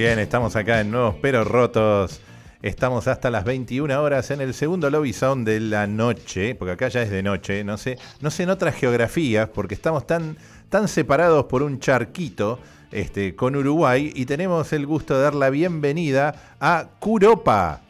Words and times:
Bien, 0.00 0.18
estamos 0.18 0.56
acá 0.56 0.80
en 0.80 0.90
Nuevos 0.90 1.16
Pero 1.20 1.44
Rotos. 1.44 2.22
Estamos 2.62 3.06
hasta 3.06 3.28
las 3.28 3.44
21 3.44 4.02
horas 4.02 4.30
en 4.30 4.40
el 4.40 4.54
segundo 4.54 4.88
lobby 4.88 5.12
sound 5.12 5.46
de 5.46 5.60
la 5.60 5.86
noche, 5.86 6.54
porque 6.54 6.72
acá 6.72 6.88
ya 6.88 7.02
es 7.02 7.10
de 7.10 7.22
noche, 7.22 7.64
no 7.64 7.76
sé, 7.76 7.98
no 8.22 8.30
sé 8.30 8.44
en 8.44 8.48
otras 8.50 8.74
geografías, 8.76 9.50
porque 9.50 9.74
estamos 9.74 10.06
tan, 10.06 10.38
tan 10.70 10.88
separados 10.88 11.44
por 11.44 11.62
un 11.62 11.80
charquito 11.80 12.58
este, 12.90 13.36
con 13.36 13.56
Uruguay 13.56 14.10
y 14.14 14.24
tenemos 14.24 14.72
el 14.72 14.86
gusto 14.86 15.16
de 15.16 15.22
dar 15.22 15.34
la 15.34 15.50
bienvenida 15.50 16.56
a 16.60 16.88
Curopa. 16.98 17.82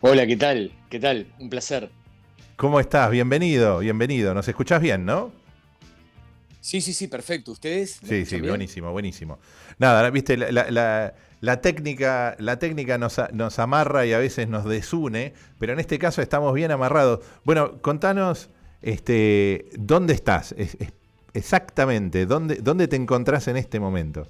Hola, 0.00 0.26
¿qué 0.26 0.38
tal? 0.38 0.72
¿Qué 0.88 1.00
tal? 1.00 1.26
Un 1.38 1.50
placer. 1.50 1.90
¿Cómo 2.56 2.80
estás? 2.80 3.10
Bienvenido, 3.10 3.80
bienvenido. 3.80 4.32
¿Nos 4.32 4.48
escuchás 4.48 4.80
bien, 4.80 5.04
no? 5.04 5.41
Sí, 6.62 6.80
sí, 6.80 6.92
sí, 6.92 7.08
perfecto. 7.08 7.50
¿Ustedes? 7.50 7.98
Sí, 8.04 8.24
sí, 8.24 8.40
buenísimo, 8.40 8.92
buenísimo. 8.92 9.40
Nada, 9.78 10.08
viste, 10.10 10.36
la, 10.36 11.60
técnica, 11.60 12.36
la 12.38 12.58
técnica 12.60 12.98
nos, 12.98 13.20
nos, 13.32 13.58
amarra 13.58 14.06
y 14.06 14.12
a 14.12 14.18
veces 14.18 14.48
nos 14.48 14.64
desune, 14.64 15.34
pero 15.58 15.72
en 15.72 15.80
este 15.80 15.98
caso 15.98 16.22
estamos 16.22 16.54
bien 16.54 16.70
amarrados. 16.70 17.18
Bueno, 17.42 17.82
contanos, 17.82 18.48
este, 18.80 19.66
¿dónde 19.76 20.14
estás? 20.14 20.54
exactamente, 21.34 22.26
¿dónde, 22.26 22.56
¿dónde 22.56 22.86
te 22.86 22.94
encontrás 22.94 23.48
en 23.48 23.56
este 23.56 23.80
momento? 23.80 24.28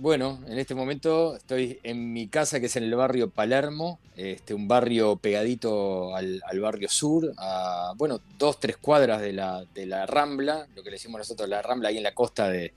Bueno, 0.00 0.38
en 0.46 0.58
este 0.58 0.74
momento 0.74 1.36
estoy 1.36 1.78
en 1.82 2.14
mi 2.14 2.26
casa, 2.26 2.58
que 2.58 2.66
es 2.66 2.76
en 2.76 2.84
el 2.84 2.94
barrio 2.94 3.28
Palermo, 3.28 3.98
este, 4.16 4.54
un 4.54 4.66
barrio 4.66 5.16
pegadito 5.16 6.16
al, 6.16 6.40
barrio 6.58 6.88
sur, 6.88 7.34
a 7.36 7.92
bueno, 7.98 8.18
dos, 8.38 8.58
tres 8.58 8.78
cuadras 8.78 9.20
de 9.20 9.34
la, 9.34 9.62
de 9.74 9.84
la 9.84 10.06
Rambla, 10.06 10.66
lo 10.74 10.82
que 10.82 10.88
le 10.88 10.96
decimos 10.96 11.18
nosotros 11.18 11.50
la 11.50 11.60
Rambla, 11.60 11.90
ahí 11.90 11.98
en 11.98 12.02
la 12.02 12.14
costa 12.14 12.48
de, 12.48 12.72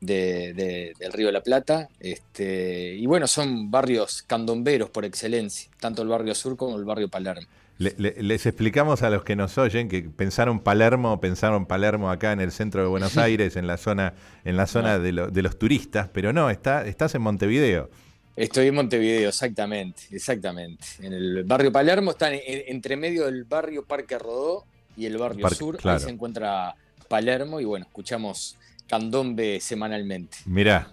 del 0.00 1.12
Río 1.14 1.28
de 1.28 1.32
la 1.32 1.42
Plata. 1.42 1.88
Este, 1.98 2.94
y 2.94 3.06
bueno, 3.06 3.26
son 3.26 3.70
barrios 3.70 4.22
candomberos 4.26 4.90
por 4.90 5.06
excelencia, 5.06 5.70
tanto 5.80 6.02
el 6.02 6.08
barrio 6.08 6.34
sur 6.34 6.58
como 6.58 6.76
el 6.76 6.84
barrio 6.84 7.08
Palermo 7.08 7.46
les 7.78 8.46
explicamos 8.46 9.02
a 9.02 9.10
los 9.10 9.22
que 9.22 9.36
nos 9.36 9.58
oyen 9.58 9.88
que 9.88 10.02
pensaron 10.02 10.60
Palermo, 10.60 11.20
pensaron 11.20 11.66
Palermo 11.66 12.10
acá 12.10 12.32
en 12.32 12.40
el 12.40 12.50
centro 12.50 12.80
de 12.82 12.88
Buenos 12.88 13.18
Aires, 13.18 13.56
en 13.56 13.66
la 13.66 13.76
zona, 13.76 14.14
en 14.44 14.56
la 14.56 14.66
zona 14.66 14.98
de, 14.98 15.12
los 15.12 15.58
turistas, 15.58 16.08
pero 16.12 16.32
no, 16.32 16.48
está, 16.48 16.86
estás 16.86 17.14
en 17.14 17.22
Montevideo. 17.22 17.90
Estoy 18.34 18.68
en 18.68 18.74
Montevideo, 18.74 19.28
exactamente, 19.28 20.02
exactamente. 20.10 20.86
En 21.00 21.12
el 21.12 21.44
barrio 21.44 21.70
Palermo, 21.70 22.12
está 22.12 22.30
entre 22.32 22.96
medio 22.96 23.26
del 23.26 23.44
barrio 23.44 23.84
Parque 23.84 24.18
Rodó 24.18 24.64
y 24.96 25.06
el 25.06 25.18
barrio 25.18 25.48
Sur, 25.50 25.78
ahí 25.84 26.00
se 26.00 26.10
encuentra 26.10 26.74
Palermo 27.08 27.60
y 27.60 27.64
bueno, 27.64 27.86
escuchamos 27.86 28.56
candombe 28.88 29.60
semanalmente. 29.60 30.38
Mirá, 30.46 30.92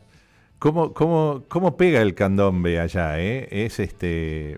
¿cómo, 0.59 0.93
cómo, 0.93 1.43
cómo 1.47 1.77
pega 1.77 2.01
el 2.01 2.13
candombe 2.13 2.79
allá? 2.79 3.19
Eh? 3.19 3.47
Es 3.51 3.79
este 3.79 4.57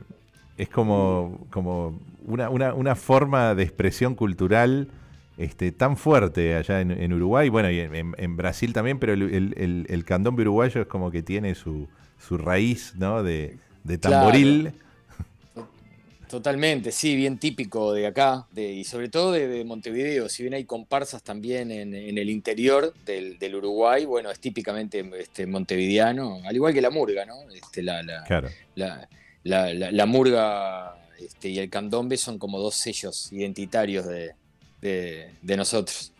es 0.57 0.69
como, 0.69 1.47
como 1.49 1.99
una, 2.25 2.49
una, 2.49 2.73
una, 2.73 2.95
forma 2.95 3.55
de 3.55 3.63
expresión 3.63 4.15
cultural 4.15 4.89
este, 5.37 5.71
tan 5.71 5.97
fuerte 5.97 6.55
allá 6.55 6.79
en, 6.79 7.13
Uruguay, 7.13 7.49
bueno, 7.49 7.69
y 7.69 7.79
en, 7.79 8.37
Brasil 8.37 8.71
también, 8.71 8.99
pero 8.99 9.13
el, 9.13 9.85
el, 9.89 10.05
candombe 10.05 10.43
uruguayo 10.43 10.81
es 10.81 10.87
como 10.87 11.11
que 11.11 11.23
tiene 11.23 11.55
su, 11.55 11.89
su 12.17 12.37
raíz 12.37 12.93
¿no? 12.95 13.21
de, 13.21 13.57
tamboril. 13.99 14.71
Totalmente, 16.29 16.91
sí, 16.91 17.15
bien 17.15 17.37
típico 17.37 17.93
de 17.93 18.07
acá, 18.07 18.47
de, 18.51 18.71
y 18.71 18.83
sobre 18.83 19.09
todo 19.09 19.33
de, 19.33 19.63
Montevideo. 19.65 20.29
Si 20.29 20.41
bien 20.43 20.53
hay 20.53 20.63
comparsas 20.63 21.21
también 21.21 21.69
en, 21.69 21.93
el 21.93 22.29
interior 22.29 22.93
del, 23.05 23.55
Uruguay, 23.55 24.05
bueno, 24.05 24.31
es 24.31 24.39
típicamente 24.39 25.07
este, 25.19 25.45
montevideano, 25.45 26.41
al 26.45 26.55
igual 26.55 26.73
que 26.73 26.81
la 26.81 26.89
murga, 26.89 27.25
¿no? 27.25 27.35
Este, 27.53 27.83
la, 27.83 28.01
la, 28.03 28.23
claro. 28.23 28.49
la, 28.75 29.07
la, 29.45 30.05
murga 30.05 30.95
este, 31.19 31.49
y 31.49 31.59
el 31.59 31.69
candombe 31.69 32.17
son 32.17 32.37
como 32.37 32.59
dos 32.59 32.75
sellos 32.75 33.31
identitarios 33.31 34.05
de, 34.81 35.55
nosotros. 35.55 36.11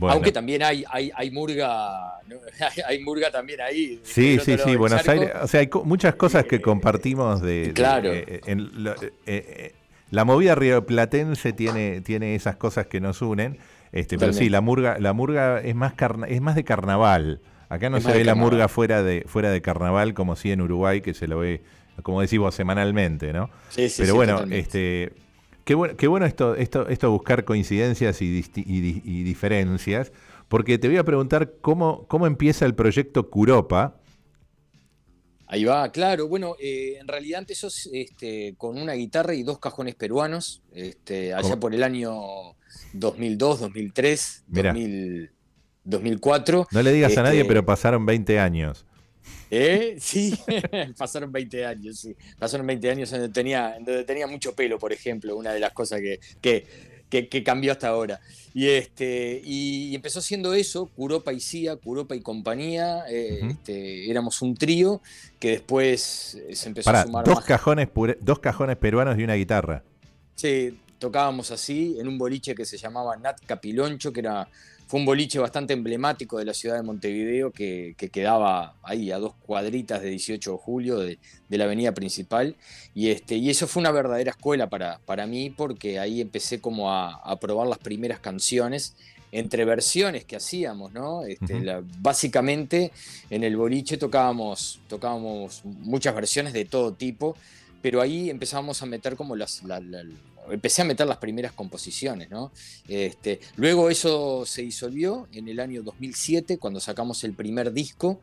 Aunque 0.00 0.32
también 0.32 0.62
hay, 0.62 0.84
hay, 0.90 1.10
hay 1.14 1.30
murga, 1.30 2.18
hay, 2.86 3.02
murga 3.02 3.30
también 3.30 3.60
ahí. 3.60 4.00
Sí, 4.02 4.38
sí, 4.44 4.56
sí, 4.62 4.76
Buenos 4.76 5.08
Aires. 5.08 5.30
O 5.42 5.46
sea, 5.46 5.60
hay 5.60 5.70
muchas 5.84 6.14
cosas 6.14 6.44
que 6.44 6.60
compartimos 6.60 7.40
de. 7.40 7.72
Claro. 7.74 8.12
Eh, 8.12 8.40
eh, 8.46 9.08
eh, 9.26 9.74
la 10.10 10.24
movida 10.24 10.54
rioplatense 10.54 11.52
tiene, 11.52 12.00
tiene 12.02 12.34
esas 12.34 12.56
cosas 12.56 12.86
que 12.86 13.00
nos 13.00 13.22
unen. 13.22 13.58
Este, 13.92 14.18
pero 14.18 14.34
sí, 14.34 14.50
la 14.50 14.60
murga, 14.60 14.98
la 14.98 15.14
murga 15.14 15.60
es 15.60 15.74
más 15.74 15.94
es 16.28 16.40
más 16.40 16.54
de 16.54 16.64
carnaval. 16.64 17.40
Acá 17.70 17.90
no 17.90 18.00
se 18.00 18.12
ve 18.12 18.24
la 18.24 18.34
murga 18.34 18.68
fuera 18.68 19.02
de, 19.02 19.24
fuera 19.26 19.50
de 19.50 19.60
carnaval 19.60 20.14
como 20.14 20.36
si 20.36 20.50
en 20.52 20.60
Uruguay, 20.60 21.00
que 21.00 21.14
se 21.14 21.26
lo 21.26 21.38
ve 21.38 21.62
como 22.02 22.20
decimos, 22.20 22.54
semanalmente, 22.54 23.32
¿no? 23.32 23.50
Sí, 23.70 23.88
sí, 23.88 24.02
Pero 24.02 24.14
bueno, 24.14 24.44
este, 24.50 25.12
qué 25.64 25.74
bueno, 25.74 25.96
qué 25.96 26.06
bueno 26.06 26.26
esto, 26.26 26.54
esto, 26.54 26.88
esto 26.88 27.10
buscar 27.10 27.44
coincidencias 27.44 28.20
y, 28.22 28.42
diferencias, 29.24 30.12
porque 30.48 30.78
te 30.78 30.88
voy 30.88 30.96
a 30.96 31.04
preguntar 31.04 31.54
cómo, 31.60 32.06
cómo 32.08 32.26
empieza 32.26 32.64
el 32.66 32.74
proyecto 32.74 33.30
Curopa. 33.30 34.00
Ahí 35.46 35.64
va, 35.64 35.90
claro. 35.90 36.28
Bueno, 36.28 36.56
eh, 36.60 36.98
en 37.00 37.08
realidad 37.08 37.40
empezó 37.40 37.68
este, 37.92 38.54
con 38.58 38.78
una 38.78 38.92
guitarra 38.92 39.34
y 39.34 39.42
dos 39.42 39.58
cajones 39.58 39.94
peruanos, 39.94 40.62
este, 40.72 41.32
allá 41.32 41.58
por 41.58 41.74
el 41.74 41.82
año 41.82 42.12
2002, 42.92 43.60
2003, 43.60 44.44
2004. 45.84 46.68
No 46.70 46.82
le 46.82 46.92
digas 46.92 47.16
a 47.16 47.22
nadie, 47.22 47.40
este, 47.40 47.48
pero 47.48 47.64
pasaron 47.64 48.04
20 48.04 48.38
años. 48.38 48.84
¿Eh? 49.50 49.96
Sí, 50.00 50.38
pasaron 50.96 51.32
20 51.32 51.64
años, 51.64 51.98
sí. 52.00 52.14
Pasaron 52.38 52.66
20 52.66 52.90
años 52.90 53.10
donde 53.10 53.28
tenía, 53.28 53.74
donde 53.76 54.04
tenía 54.04 54.26
mucho 54.26 54.54
pelo, 54.54 54.78
por 54.78 54.92
ejemplo, 54.92 55.36
una 55.36 55.52
de 55.52 55.60
las 55.60 55.72
cosas 55.72 56.00
que, 56.00 56.66
que, 57.08 57.42
cambió 57.42 57.72
hasta 57.72 57.88
ahora. 57.88 58.20
Y, 58.54 58.68
este, 58.68 59.40
y, 59.44 59.94
empezó 59.94 60.20
siendo 60.20 60.54
eso, 60.54 60.86
Curopa 60.86 61.32
y 61.32 61.40
Cia, 61.40 61.76
Curopa 61.76 62.14
y 62.14 62.20
compañía. 62.20 63.04
Eh, 63.08 63.40
este, 63.50 64.10
éramos 64.10 64.42
un 64.42 64.54
trío 64.54 65.00
que 65.38 65.50
después 65.52 66.38
se 66.52 66.68
empezó 66.68 66.90
a 66.90 67.04
sumar 67.04 67.24
dos 67.24 67.44
Cajones 67.44 67.88
dos 68.20 68.38
cajones 68.40 68.76
peruanos 68.76 69.18
y 69.18 69.24
una 69.24 69.34
guitarra. 69.34 69.82
Sí, 70.34 70.78
tocábamos 70.98 71.50
así 71.50 71.96
en 71.98 72.08
un 72.08 72.18
boliche 72.18 72.54
que 72.54 72.64
se 72.64 72.76
llamaba 72.76 73.16
Nat 73.16 73.38
Capiloncho, 73.46 74.12
que 74.12 74.20
era 74.20 74.48
fue 74.88 74.98
un 75.00 75.06
boliche 75.06 75.38
bastante 75.38 75.74
emblemático 75.74 76.38
de 76.38 76.46
la 76.46 76.54
ciudad 76.54 76.76
de 76.76 76.82
Montevideo 76.82 77.52
que, 77.52 77.94
quedaba 78.10 78.74
ahí 78.82 79.12
a 79.12 79.18
dos 79.18 79.34
cuadritas 79.34 80.00
de 80.00 80.08
18 80.08 80.50
de 80.50 80.56
julio 80.56 80.98
de, 80.98 81.18
la 81.50 81.64
avenida 81.64 81.92
principal. 81.92 82.56
Y, 82.94 83.10
este, 83.10 83.36
y 83.36 83.50
eso 83.50 83.66
fue 83.66 83.80
una 83.80 83.90
verdadera 83.90 84.30
escuela 84.30 84.70
para, 84.70 84.98
para 85.04 85.26
mí 85.26 85.50
porque 85.50 85.98
ahí 85.98 86.22
empecé 86.22 86.60
como 86.60 86.90
a, 86.90 87.38
probar 87.38 87.66
las 87.68 87.78
primeras 87.78 88.18
canciones 88.18 88.96
entre 89.30 89.66
versiones 89.66 90.24
que 90.24 90.36
hacíamos, 90.36 90.94
¿no? 90.94 91.22
Este, 91.24 91.54
básicamente 92.00 92.90
en 93.28 93.44
el 93.44 93.58
boliche 93.58 93.98
tocábamos, 93.98 94.80
tocábamos 94.88 95.66
muchas 95.66 96.14
versiones 96.14 96.54
de 96.54 96.64
todo 96.64 96.94
tipo, 96.94 97.36
pero 97.82 98.00
ahí 98.00 98.30
empezábamos 98.30 98.82
a 98.82 98.86
meter 98.86 99.16
como 99.16 99.36
las, 99.36 99.62
empecé 100.50 100.82
a 100.82 100.84
meter 100.84 101.06
las 101.06 101.18
primeras 101.18 101.52
composiciones, 101.52 102.30
¿no? 102.30 102.52
Este, 102.88 103.40
luego 103.56 103.90
eso 103.90 104.44
se 104.46 104.62
disolvió 104.62 105.28
en 105.32 105.48
el 105.48 105.60
año 105.60 105.82
2007, 105.82 106.58
cuando 106.58 106.80
sacamos 106.80 107.24
el 107.24 107.34
primer 107.34 107.72
disco, 107.72 108.20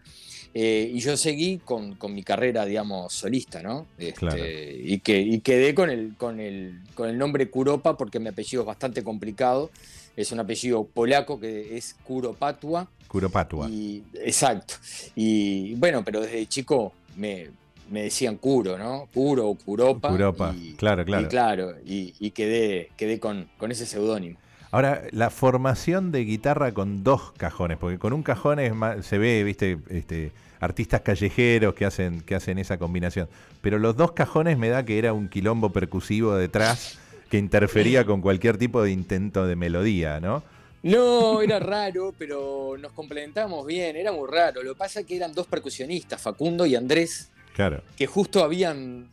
eh, 0.57 0.89
y 0.93 0.99
yo 0.99 1.17
seguí 1.17 1.57
con, 1.57 1.97
mi 2.09 2.23
carrera, 2.23 2.65
digamos, 2.65 3.13
solista, 3.13 3.61
¿no? 3.61 3.87
Este, 3.97 4.79
y, 4.83 4.99
que, 4.99 5.19
y 5.19 5.41
quedé 5.41 5.75
con 5.75 5.89
el, 5.89 6.15
con, 6.17 6.39
el, 6.39 6.79
con 6.93 7.09
el 7.09 7.17
nombre 7.17 7.49
Kuropa 7.49 7.97
porque 7.97 8.21
mi 8.21 8.29
apellido 8.29 8.61
es 8.61 8.67
bastante 8.67 9.03
complicado. 9.03 9.69
Es 10.15 10.31
un 10.31 10.39
apellido 10.39 10.85
polaco 10.85 11.41
que 11.41 11.75
es 11.75 11.97
Kuropatua. 12.05 12.89
Kuropatua. 13.09 13.69
Y, 13.69 14.01
exacto. 14.13 14.75
Y 15.13 15.75
bueno, 15.75 16.05
pero 16.05 16.21
desde 16.21 16.47
chico 16.47 16.93
me, 17.17 17.49
me 17.89 18.03
decían 18.03 18.37
Curo, 18.37 18.77
¿no? 18.77 19.07
Curo 19.13 19.47
o 19.47 19.55
Curopa. 19.55 20.09
Curopa, 20.09 20.55
claro, 20.77 21.05
claro. 21.05 21.25
Y 21.25 21.29
claro, 21.29 21.73
y, 21.85 22.31
quedé, 22.31 22.89
quedé 22.97 23.19
con, 23.19 23.47
con 23.57 23.71
ese 23.71 23.85
seudónimo. 23.85 24.37
Ahora, 24.71 25.03
la 25.11 25.29
formación 25.29 26.11
de 26.11 26.25
guitarra 26.25 26.73
con 26.73 27.03
dos 27.03 27.31
cajones, 27.37 27.77
porque 27.77 27.97
con 27.97 28.11
un 28.13 28.23
cajón 28.23 28.59
es 28.59 28.73
se 29.05 29.17
ve, 29.17 29.43
viste, 29.43 29.77
este, 29.89 30.31
artistas 30.59 31.01
callejeros 31.01 31.75
que 31.75 31.85
hacen, 31.85 32.21
que 32.21 32.35
hacen 32.35 32.57
esa 32.57 32.77
combinación. 32.77 33.29
Pero 33.61 33.79
los 33.79 33.95
dos 33.95 34.11
cajones 34.11 34.57
me 34.57 34.69
da 34.69 34.83
que 34.83 34.97
era 34.97 35.13
un 35.13 35.29
quilombo 35.29 35.71
percusivo 35.71 36.35
detrás 36.35 36.99
que 37.29 37.37
interfería 37.37 38.05
con 38.05 38.21
cualquier 38.21 38.57
tipo 38.57 38.83
de 38.83 38.91
intento 38.91 39.47
de 39.47 39.55
melodía, 39.55 40.19
¿no? 40.19 40.43
No, 40.83 41.41
era 41.41 41.59
raro, 41.59 42.13
pero 42.15 42.75
nos 42.79 42.91
complementamos 42.91 43.65
bien, 43.65 43.95
era 43.95 44.11
muy 44.11 44.29
raro. 44.29 44.61
Lo 44.61 44.73
que 44.73 44.77
pasa 44.77 44.99
es 44.99 45.05
que 45.07 45.15
eran 45.15 45.33
dos 45.33 45.47
percusionistas, 45.47 46.21
Facundo 46.21 46.65
y 46.65 46.75
Andrés, 46.75 47.31
claro. 47.55 47.81
que 47.97 48.05
justo 48.05 48.43
habían, 48.43 49.09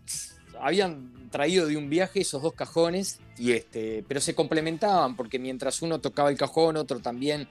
habían 0.60 1.30
traído 1.30 1.66
de 1.66 1.76
un 1.76 1.88
viaje 1.88 2.20
esos 2.20 2.42
dos 2.42 2.52
cajones, 2.52 3.20
y 3.38 3.52
este, 3.52 4.04
pero 4.06 4.20
se 4.20 4.34
complementaban, 4.34 5.16
porque 5.16 5.38
mientras 5.38 5.80
uno 5.82 6.00
tocaba 6.00 6.30
el 6.30 6.36
cajón, 6.36 6.76
otro 6.76 7.00
también 7.00 7.48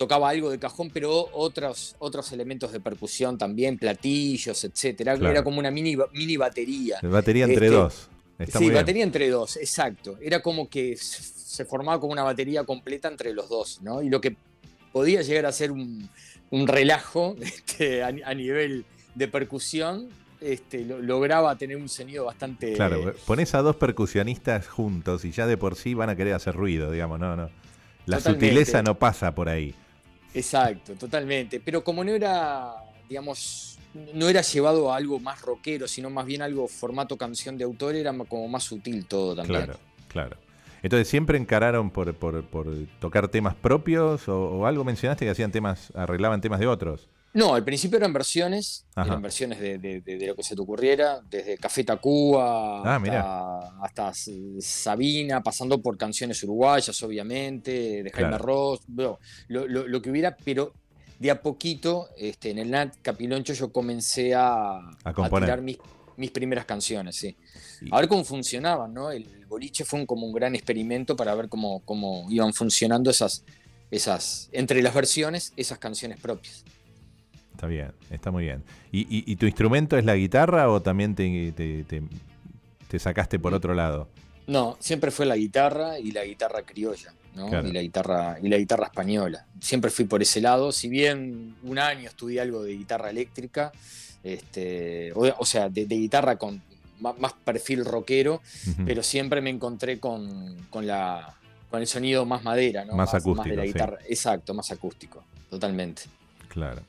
tocaba 0.00 0.30
algo 0.30 0.50
de 0.50 0.58
cajón, 0.58 0.88
pero 0.90 1.28
otros, 1.34 1.94
otros 1.98 2.32
elementos 2.32 2.72
de 2.72 2.80
percusión 2.80 3.36
también, 3.36 3.76
platillos, 3.76 4.64
etcétera. 4.64 5.12
Era 5.12 5.44
como 5.44 5.58
una 5.58 5.70
mini, 5.70 5.94
mini 6.14 6.38
batería. 6.38 6.98
Batería 7.02 7.44
entre 7.44 7.66
este, 7.66 7.76
dos. 7.76 8.08
sí, 8.48 8.70
batería 8.70 9.04
entre 9.04 9.28
dos, 9.28 9.58
exacto. 9.58 10.16
Era 10.22 10.40
como 10.40 10.70
que 10.70 10.96
se 10.96 11.66
formaba 11.66 12.00
como 12.00 12.14
una 12.14 12.22
batería 12.22 12.64
completa 12.64 13.08
entre 13.08 13.34
los 13.34 13.50
dos, 13.50 13.82
¿no? 13.82 14.00
Y 14.00 14.08
lo 14.08 14.22
que 14.22 14.36
podía 14.90 15.20
llegar 15.20 15.44
a 15.44 15.52
ser 15.52 15.70
un, 15.70 16.08
relajo 16.50 17.36
este, 17.42 18.02
a, 18.02 18.34
nivel 18.34 18.86
de 19.14 19.28
percusión, 19.28 20.08
este, 20.40 20.84
lograba 20.84 21.56
tener 21.56 21.76
un 21.76 21.88
sonido 21.88 22.24
bastante. 22.24 22.72
Claro, 22.72 23.14
pones 23.26 23.54
a 23.54 23.62
dos 23.62 23.76
percusionistas 23.76 24.68
juntos 24.68 25.24
y 25.24 25.32
ya 25.32 25.46
de 25.46 25.56
por 25.56 25.76
sí 25.76 25.94
van 25.94 26.10
a 26.10 26.16
querer 26.16 26.34
hacer 26.34 26.54
ruido, 26.54 26.90
digamos, 26.90 27.18
no, 27.18 27.36
no. 27.36 27.50
La 28.06 28.20
sutileza 28.20 28.82
no 28.82 28.98
pasa 28.98 29.34
por 29.34 29.48
ahí. 29.48 29.74
Exacto, 30.34 30.94
totalmente. 30.94 31.60
Pero 31.60 31.84
como 31.84 32.02
no 32.02 32.12
era, 32.12 32.72
digamos, 33.08 33.78
no 34.14 34.28
era 34.28 34.42
llevado 34.42 34.92
a 34.92 34.96
algo 34.96 35.18
más 35.18 35.42
rockero, 35.42 35.88
sino 35.88 36.10
más 36.10 36.26
bien 36.26 36.42
algo 36.42 36.68
formato 36.68 37.16
canción 37.16 37.58
de 37.58 37.64
autor, 37.64 37.94
era 37.94 38.16
como 38.28 38.48
más 38.48 38.64
sutil 38.64 39.06
todo 39.06 39.36
también. 39.36 39.64
Claro, 39.64 39.78
claro. 40.08 40.36
Entonces, 40.82 41.08
¿siempre 41.08 41.36
encararon 41.36 41.90
por, 41.90 42.14
por, 42.14 42.44
tocar 43.00 43.28
temas 43.28 43.54
propios 43.54 44.28
o, 44.28 44.64
algo 44.66 44.84
mencionaste 44.84 45.26
que 45.26 45.30
hacían 45.30 45.52
temas, 45.52 45.92
arreglaban 45.94 46.40
temas 46.40 46.58
de 46.58 46.66
otros? 46.66 47.08
No, 47.32 47.54
al 47.54 47.62
principio 47.62 47.96
eran 47.96 48.12
versiones, 48.12 48.86
eran 48.96 49.22
versiones 49.22 49.60
de, 49.60 50.24
lo 50.26 50.34
que 50.34 50.42
se 50.42 50.56
te 50.56 50.60
ocurriera, 50.60 51.20
desde 51.30 51.56
Café 51.58 51.84
Tacuba 51.84 52.82
ah, 52.84 53.78
hasta, 53.82 54.12
Sabina, 54.60 55.40
pasando 55.40 55.80
por 55.80 55.96
canciones 55.96 56.42
uruguayas, 56.42 57.00
obviamente, 57.04 58.02
de 58.02 58.10
Jaime 58.10 58.36
Ross, 58.36 58.80
lo, 58.88 59.18
que 60.02 60.10
hubiera, 60.10 60.36
pero 60.44 60.72
de 61.20 61.30
a 61.30 61.40
poquito, 61.40 62.08
este, 62.16 62.50
en 62.50 62.58
el 62.58 62.70
Nat 62.70 62.96
Capiloncho 63.00 63.52
yo 63.52 63.70
comencé 63.70 64.34
a, 64.34 64.78
a, 65.04 65.14
tirar 65.14 65.62
mis, 65.62 65.78
mis, 66.16 66.32
primeras 66.32 66.64
canciones, 66.64 67.14
sí. 67.14 67.36
A 67.92 68.00
ver 68.00 68.08
cómo 68.08 68.24
funcionaban, 68.24 68.92
¿no? 68.92 69.12
El 69.12 69.46
boliche 69.46 69.84
fue 69.84 70.04
como 70.04 70.26
un 70.26 70.32
gran 70.32 70.56
experimento 70.56 71.14
para 71.14 71.34
ver 71.36 71.48
cómo, 71.48 71.80
cómo 71.84 72.26
iban 72.28 72.52
funcionando 72.54 73.10
esas, 73.10 73.44
esas, 73.90 74.48
entre 74.50 74.82
las 74.82 74.94
versiones, 74.94 75.52
esas 75.56 75.78
canciones 75.78 76.18
propias. 76.18 76.64
Está 77.60 77.66
bien, 77.66 77.92
está 78.08 78.30
muy 78.30 78.44
bien. 78.44 78.64
¿Y, 78.90 79.36
tu 79.36 79.44
instrumento 79.44 79.98
es 79.98 80.06
la 80.06 80.16
guitarra 80.16 80.70
o 80.70 80.80
también 80.80 81.14
te, 81.14 81.52
te, 81.52 82.98
sacaste 82.98 83.38
por 83.38 83.52
otro 83.52 83.74
lado? 83.74 84.08
No, 84.46 84.78
siempre 84.80 85.10
fue 85.10 85.26
la 85.26 85.36
guitarra 85.36 85.98
y 85.98 86.12
la 86.12 86.24
guitarra 86.24 86.62
criolla, 86.62 87.12
¿no? 87.34 87.48
Y 87.62 87.70
la 87.70 87.82
guitarra, 87.82 88.38
y 88.42 88.48
la 88.48 88.56
guitarra 88.56 88.86
española. 88.86 89.44
Siempre 89.60 89.90
fui 89.90 90.06
por 90.06 90.22
ese 90.22 90.40
lado. 90.40 90.72
Si 90.72 90.88
bien 90.88 91.54
un 91.62 91.78
año 91.78 92.08
estudié 92.08 92.40
algo 92.40 92.62
de 92.62 92.72
guitarra 92.72 93.10
eléctrica, 93.10 93.72
este, 94.24 95.12
o, 95.14 95.44
sea, 95.44 95.68
de, 95.68 95.84
guitarra 95.84 96.36
con 96.36 96.62
más, 96.98 97.34
perfil 97.44 97.84
rockero, 97.84 98.40
pero 98.86 99.02
siempre 99.02 99.42
me 99.42 99.50
encontré 99.50 100.00
con, 100.00 100.56
la, 100.80 101.36
con 101.68 101.82
el 101.82 101.86
sonido 101.86 102.24
más 102.24 102.42
madera, 102.42 102.86
¿no? 102.86 102.94
Más, 102.94 103.12
acústico. 103.12 103.50
de 103.50 103.56
la 103.56 103.66
guitarra. 103.66 103.98
Exacto, 104.08 104.54
más 104.54 104.70
acústico, 104.70 105.22
totalmente. 105.50 106.04
Claro. 106.48 106.80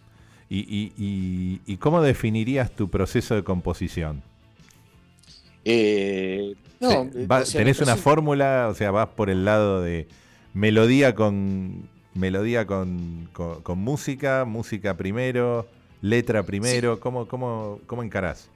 ¿Y, 0.54 1.78
cómo 1.78 2.02
definirías 2.02 2.72
tu 2.72 2.90
proceso 2.90 3.36
de 3.36 3.44
composición? 3.44 4.22
Eh, 5.64 6.56
no, 6.80 7.10
¿Tenés 7.52 7.80
una 7.80 7.96
fórmula? 7.96 8.68
O 8.70 8.74
sea, 8.74 8.92
vas 8.92 9.08
por 9.10 9.30
el 9.30 9.46
lado 9.46 9.82
de 9.82 10.08
melodía 10.54 11.16
con 11.16 11.88
melodía 12.14 12.68
con, 12.68 13.30
música, 13.76 14.44
música 14.46 14.98
primero, 14.98 15.68
letra 16.02 16.44
primero. 16.44 17.00
¿Cómo, 17.00 17.28
cómo, 17.28 17.80
cómo 17.88 18.04
encarás? 18.04 18.51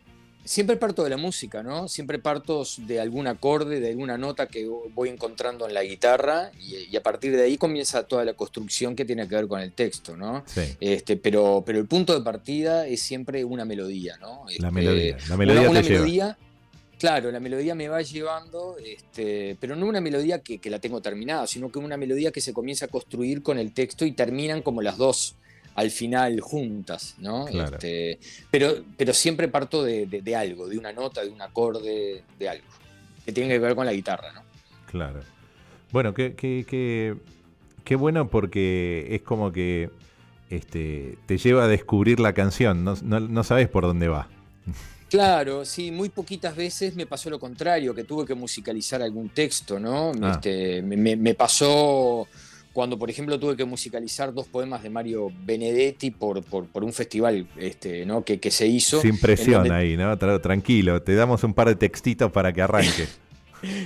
Siempre 0.45 0.77
parto 0.77 1.03
de 1.03 1.09
la 1.09 1.17
música, 1.17 1.63
¿no? 1.63 1.87
Siempre 1.87 2.19
parto 2.19 2.63
de 2.77 2.99
algún 2.99 3.25
acorde, 3.25 3.79
de 3.79 3.89
alguna 3.89 4.15
nota 4.15 4.45
que 4.45 4.69
voy 4.93 5.09
encontrando 5.09 5.67
en 5.67 5.73
la 5.73 5.81
guitarra 5.81 6.51
y, 6.59 6.95
a 6.95 7.01
partir 7.01 7.35
de 7.35 7.41
ahí 7.41 7.57
comienza 7.57 8.03
toda 8.03 8.23
la 8.23 8.33
construcción 8.33 8.95
que 8.95 9.05
tiene 9.05 9.27
que 9.27 9.35
ver 9.35 9.47
con 9.47 9.59
el 9.59 9.71
texto, 9.71 10.15
¿no? 10.15 10.43
Sí. 10.45 10.61
Este, 10.79 11.17
pero, 11.17 11.63
pero 11.65 11.79
el 11.79 11.87
punto 11.87 12.13
de 12.13 12.23
partida 12.23 12.85
es 12.85 13.01
siempre 13.01 13.43
una 13.43 13.65
melodía, 13.65 14.17
¿no? 14.17 14.45
la 14.45 14.53
este, 14.53 14.71
melodía. 14.71 15.17
La 15.27 15.35
melodía 15.35 15.69
una, 15.69 15.81
melodía, 15.81 16.37
Claro, 16.99 17.31
la 17.31 17.39
melodía 17.39 17.73
me 17.73 17.89
va 17.89 18.03
llevando, 18.03 18.77
este, 18.77 19.57
pero 19.59 19.75
no 19.75 19.87
una 19.87 19.99
melodía 19.99 20.39
que, 20.39 20.59
que, 20.59 20.69
la 20.69 20.79
tengo 20.79 21.01
terminada, 21.01 21.47
sino 21.47 21.71
que 21.71 21.79
una 21.79 21.97
melodía 21.97 22.31
que 22.31 22.39
se 22.39 22.53
comienza 22.53 22.85
a 22.85 22.87
construir 22.87 23.41
con 23.41 23.57
el 23.57 23.73
texto 23.73 24.05
y 24.05 24.11
terminan 24.11 24.61
como 24.61 24.83
las 24.83 24.97
dos 24.97 25.35
al 25.75 25.91
final 25.91 26.39
juntas, 26.39 27.15
¿no? 27.19 27.47
Este, 27.47 28.17
pero, 28.49 28.75
pero 28.97 29.13
siempre 29.13 29.49
parto 29.49 29.83
de, 29.83 30.35
algo, 30.35 30.67
de 30.67 30.77
una 30.77 30.93
nota, 30.93 31.21
de 31.21 31.29
un 31.29 31.41
acorde, 31.41 32.23
de 32.39 32.49
algo, 32.49 32.65
que 33.25 33.33
tiene 33.33 33.49
que 33.49 33.59
ver 33.59 33.75
con 33.75 33.85
la 33.85 33.93
guitarra, 33.93 34.31
¿no? 34.31 34.41
Claro. 34.89 35.19
Bueno, 35.91 36.13
qué, 36.13 36.33
qué, 36.35 37.95
bueno 37.95 38.29
porque 38.29 39.07
es 39.11 39.21
como 39.21 39.51
que 39.51 39.89
este, 40.49 41.17
te 41.25 41.37
lleva 41.37 41.65
a 41.65 41.67
descubrir 41.67 42.21
la 42.21 42.33
canción, 42.33 42.83
no, 42.83 43.43
sabes 43.43 43.67
por 43.67 43.83
dónde 43.83 44.07
va. 44.07 44.29
Claro, 45.09 45.65
sí, 45.65 45.91
muy 45.91 46.09
poquitas 46.09 46.55
veces 46.55 46.95
me 46.95 47.05
pasó 47.05 47.29
lo 47.29 47.39
contrario, 47.39 47.93
que 47.93 48.05
tuve 48.05 48.25
que 48.25 48.33
musicalizar 48.33 49.01
algún 49.01 49.29
texto, 49.29 49.79
¿no? 49.79 50.13
Ah. 50.21 50.31
Este, 50.31 50.81
me, 50.81 51.15
me, 51.15 51.33
pasó 51.35 52.27
cuando 52.75 52.99
por 52.99 53.09
ejemplo 53.09 53.39
tuve 53.39 53.55
que 53.55 53.63
musicalizar 53.63 54.33
dos 54.33 54.47
poemas 54.47 54.83
de 54.83 54.89
Mario 54.89 55.31
Benedetti 55.45 56.11
por, 56.11 56.43
por, 56.43 56.83
un 56.83 56.91
festival 56.91 57.47
este, 57.55 58.05
¿no? 58.05 58.25
que, 58.25 58.37
que 58.37 58.51
se 58.51 58.67
hizo. 58.67 58.99
Sin 58.99 59.17
presión 59.17 59.71
ahí, 59.71 59.95
¿no? 59.95 60.17
Tranquilo, 60.41 61.01
te 61.01 61.15
damos 61.15 61.45
un 61.45 61.53
par 61.53 61.69
de 61.69 61.75
textitos 61.75 62.33
para 62.33 62.51
que 62.51 62.61
arranque. 62.61 63.07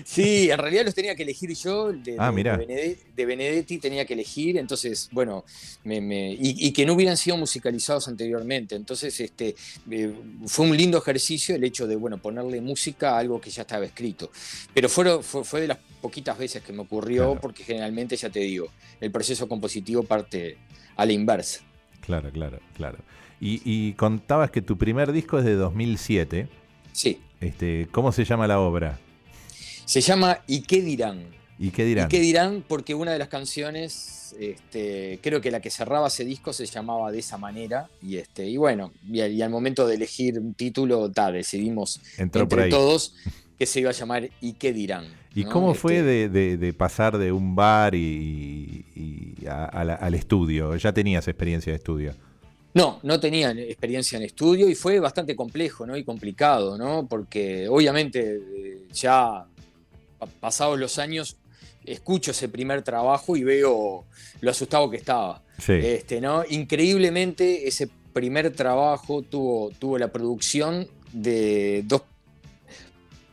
Sí, 0.06 0.50
en 0.50 0.58
realidad 0.58 0.86
los 0.86 0.96
tenía 0.96 1.16
que 1.16 1.24
elegir 1.24 1.54
yo. 1.54 1.92
De, 1.92 2.16
ah, 2.18 2.32
de, 2.32 3.26
Benedetti, 3.26 3.78
tenía 3.78 4.06
que 4.06 4.14
elegir, 4.14 4.58
entonces, 4.58 5.10
bueno, 5.12 5.44
y, 5.86 6.72
que 6.72 6.86
no 6.86 6.94
hubieran 6.94 7.18
sido 7.18 7.38
musicalizados 7.38 8.08
anteriormente. 8.08 8.76
Entonces, 8.76 9.20
este, 9.20 9.56
eh, 9.90 10.14
fue 10.46 10.68
un 10.68 10.78
lindo 10.78 10.98
ejercicio 10.98 11.56
el 11.56 11.64
hecho 11.64 11.88
de, 11.88 11.96
bueno, 11.96 12.18
ponerle 12.18 12.62
música 12.62 13.12
a 13.12 13.20
algo 13.20 13.40
que 13.40 13.50
ya 13.50 13.64
estaba 13.64 13.86
escrito. 13.86 14.32
Pero 14.74 14.90
fue, 14.90 15.22
fue, 15.24 15.62
de 15.62 15.68
las 15.68 15.78
poquitas 16.02 16.38
veces 16.38 16.64
que 16.64 16.74
me 16.74 16.82
ocurrió, 16.82 17.38
porque 17.40 17.64
generalmente, 17.64 18.16
ya 18.16 18.30
te 18.30 18.40
digo, 18.40 18.68
el 19.00 19.12
proceso 19.12 19.48
compositivo 19.48 20.04
parte 20.04 20.58
a 20.96 21.06
la 21.06 21.14
inversa. 21.14 21.62
Claro, 22.02 22.32
claro, 22.32 22.60
claro. 22.76 22.98
Y, 23.42 23.62
y 23.64 23.94
contabas 23.94 24.52
que 24.52 24.62
tu 24.62 24.78
primer 24.78 25.12
disco 25.12 25.40
es 25.40 25.46
de 25.46 25.56
2007. 25.56 26.48
Sí. 26.92 27.20
Este, 27.40 27.88
¿Cómo 27.92 28.12
se 28.12 28.26
llama 28.26 28.48
la 28.48 28.60
obra? 28.60 29.00
Se 29.90 30.02
llama 30.02 30.42
¿Y 30.46 30.62
qué 30.62 30.84
dirán? 30.84 31.24
¿Y 31.58 31.72
qué 31.72 31.84
dirán? 31.84 32.06
¿Y 32.06 32.10
qué 32.10 32.20
dirán? 32.20 32.64
Porque 32.68 32.94
una 32.94 33.12
de 33.12 33.18
las 33.18 33.28
canciones, 33.28 34.36
este, 34.40 35.18
creo 35.20 35.42
que 35.42 35.50
la 35.50 35.62
que 35.62 35.72
cerraba 35.72 36.10
ese 36.10 36.26
disco 36.26 36.54
se 36.54 36.68
llamaba 36.68 37.12
de 37.12 37.18
esa 37.18 37.40
manera. 37.40 37.90
Y, 38.00 38.18
este, 38.18 38.48
y 38.48 38.58
bueno, 38.58 38.92
y, 39.12 39.42
al 39.42 39.50
momento 39.50 39.88
de 39.88 39.96
elegir 39.96 40.38
un 40.38 40.54
título, 40.54 41.10
ta, 41.10 41.32
decidimos 41.32 42.00
entre 42.20 42.46
todos 42.70 43.16
que 43.58 43.66
se 43.66 43.80
iba 43.80 43.90
a 43.90 43.94
llamar 43.94 44.30
¿Y 44.42 44.54
qué 44.54 44.74
dirán? 44.74 45.08
¿Y 45.34 45.46
cómo 45.46 45.74
fue 45.74 46.02
este 46.02 46.30
de, 46.30 46.74
pasar 46.74 47.18
de 47.18 47.32
un 47.32 47.56
bar 47.56 47.96
y, 47.96 48.86
al 49.48 50.14
estudio? 50.14 50.76
¿Ya 50.76 50.94
tenías 50.94 51.28
experiencia 51.28 51.72
de 51.72 51.78
estudio? 51.78 52.14
No, 52.76 53.00
no 53.02 53.20
tenía 53.20 53.50
experiencia 53.54 54.20
en 54.20 54.26
estudio 54.26 54.70
y 54.70 54.76
fue 54.76 55.00
bastante 55.00 55.36
complejo 55.36 55.88
¿no? 55.88 55.98
y 55.98 56.04
complicado, 56.04 56.78
¿no? 56.78 57.08
porque 57.08 57.68
obviamente 57.68 58.36
eh, 58.36 58.84
ya 58.94 59.48
pasados 60.40 60.80
los 60.80 61.00
años, 61.00 61.38
escucho 61.86 62.32
ese 62.32 62.50
primer 62.50 62.82
trabajo 62.84 63.36
y 63.36 63.44
veo 63.44 64.06
lo 64.42 64.52
asustado 64.52 64.90
que 64.90 64.98
estaba. 64.98 65.44
Este, 65.68 66.22
¿no? 66.22 66.44
Increíblemente, 66.48 67.68
ese 67.68 67.90
primer 68.14 68.52
trabajo 68.54 69.22
tuvo, 69.22 69.72
tuvo 69.72 69.98
la 69.98 70.12
producción 70.12 70.88
de 71.12 71.84
dos 71.86 72.04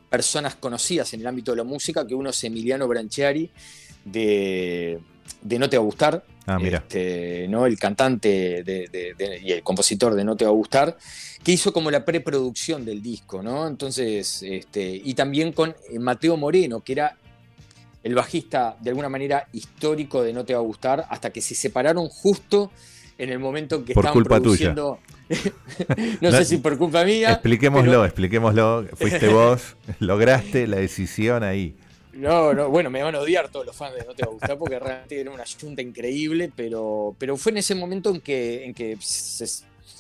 personas 0.09 0.55
conocidas 0.55 1.13
en 1.15 1.21
el 1.21 1.27
ámbito 1.27 1.53
de 1.53 1.59
la 1.59 1.65
música, 1.65 2.07
que 2.07 2.15
uno 2.15 2.31
es 2.31 2.45
Emiliano 2.45 2.89
Branchiari, 2.89 3.51
de, 4.05 5.01
No 5.43 5.69
Te 5.69 5.77
Va 5.77 5.83
a 5.83 5.87
Gustar. 5.87 6.25
Ah, 6.47 6.59
mira. 6.59 6.79
Este, 6.79 7.47
¿no? 7.49 7.67
El 7.67 7.79
cantante 7.79 8.65
y 9.43 9.53
el 9.53 9.63
compositor 9.63 10.15
de 10.15 10.25
No 10.25 10.37
Te 10.37 10.45
Va 10.45 10.51
a 10.51 10.55
Gustar, 10.55 10.97
que 11.43 11.53
hizo 11.53 11.73
como 11.73 11.91
la 11.91 12.05
preproducción 12.05 12.85
del 12.85 13.03
disco, 13.03 13.43
¿no? 13.43 13.67
Entonces, 13.67 14.43
este, 14.43 15.01
y 15.05 15.15
también 15.15 15.53
con 15.53 15.75
eh, 15.91 15.99
Mateo 15.99 16.37
Moreno, 16.37 16.81
que 16.81 16.93
era 16.93 17.17
el 18.03 18.15
bajista 18.15 18.77
de 18.81 18.91
alguna 18.91 19.09
manera 19.09 19.49
histórico 19.53 20.23
de 20.23 20.33
No 20.33 20.45
Te 20.45 20.55
Va 20.55 20.61
a 20.61 20.63
Gustar, 20.63 21.07
hasta 21.11 21.31
que 21.31 21.41
se 21.41 21.57
separaron 21.57 22.09
justo 22.09 22.71
en 23.19 23.31
el 23.31 23.39
momento 23.41 23.77
en 23.77 23.85
que 23.85 23.93
estaban 23.93 24.23
produciendo. 24.23 25.01
no, 26.21 26.31
sé 26.31 26.45
si 26.45 26.59
por 26.59 26.79
culpa 26.79 27.05
mía. 27.05 27.33
Expliquémoslo, 27.33 28.05
expliquémoslo. 28.05 28.87
Fuiste 28.95 29.29
vos, 29.33 29.77
lograste 29.99 30.69
la 30.69 30.77
decisión 30.77 31.43
ahí. 31.43 31.75
No, 32.17 32.55
no, 32.55 32.71
bueno, 32.71 32.91
me 32.91 33.03
van 33.03 33.15
a 33.15 33.21
odiar 33.21 33.51
todos 33.51 33.67
los 33.67 33.77
fans 33.77 33.95
de 33.95 34.05
No 34.05 34.15
Te 34.15 34.25
Va 34.25 34.31
a 34.31 34.33
Gustar 34.33 34.59
porque 34.59 34.79
realmente 34.79 35.21
era 35.21 35.31
una 35.31 35.45
junta 35.61 35.83
increíble, 35.83 36.51
pero, 36.55 37.15
pero 37.19 37.37
fue 37.37 37.53
en 37.53 37.59
ese 37.59 37.75
momento 37.75 38.11
en 38.11 38.21
que, 38.21 38.65
en 38.65 38.75
que 38.75 38.97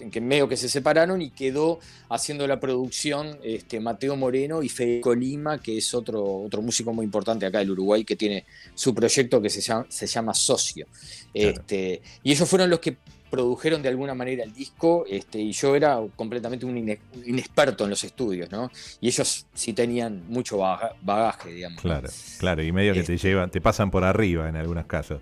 en 0.00 0.11
que 0.11 0.20
medio 0.20 0.49
que 0.49 0.56
se 0.56 0.68
separaron 0.68 1.23
y 1.23 1.30
quedó 1.30 1.78
haciendo 2.08 2.46
la 2.46 2.61
producción 2.61 3.38
este, 3.42 3.80
Mateo 3.80 4.16
Moreno 4.16 4.62
y 4.62 4.68
Federico 4.68 5.14
Lima, 5.14 5.61
que 5.61 5.78
es 5.78 5.94
otro, 5.94 6.23
otro 6.23 6.62
músico 6.62 6.92
muy 6.92 7.04
importante 7.04 7.46
acá 7.46 7.58
del 7.58 7.70
Uruguay, 7.70 8.04
que 8.04 8.16
tiene 8.16 8.44
su 8.75 8.94
proyecto 8.94 9.40
que 9.40 9.50
se 9.50 9.61
llama, 9.61 9.87
se 9.88 10.06
llama 10.06 10.35
Socio. 10.35 10.87
Este, 11.32 12.02
y 12.23 12.32
ellos 12.32 12.49
fueron 12.49 12.70
los 12.70 12.80
que 12.80 12.96
produjeron 13.30 13.83
de 13.83 13.88
alguna 13.88 14.14
manera 14.14 14.45
el 14.45 14.52
disco 14.52 15.04
este, 15.09 15.38
y 15.38 15.52
yo 15.52 15.75
era 15.75 16.00
completamente 16.14 16.64
un 16.64 16.76
inexperto 16.76 17.85
en 17.85 17.90
los 17.90 18.04
estudios, 18.04 18.50
¿no? 18.50 18.71
Y 19.00 19.09
ellos 19.09 19.47
sí 19.54 19.73
tenían 19.73 20.25
mucho 20.28 20.59
bagaje, 21.02 21.52
digamos. 21.52 21.80
Claro, 21.80 22.09
claro, 22.38 22.62
y 22.62 22.73
medio 22.73 22.95
que 22.95 23.02
te 23.02 23.14
este 23.14 23.28
llevan, 23.28 23.50
te 23.50 23.61
pasan 23.61 23.90
por 23.90 24.04
arriba 24.04 24.49
en 24.49 24.56
algunos 24.56 24.87
casos. 24.87 25.21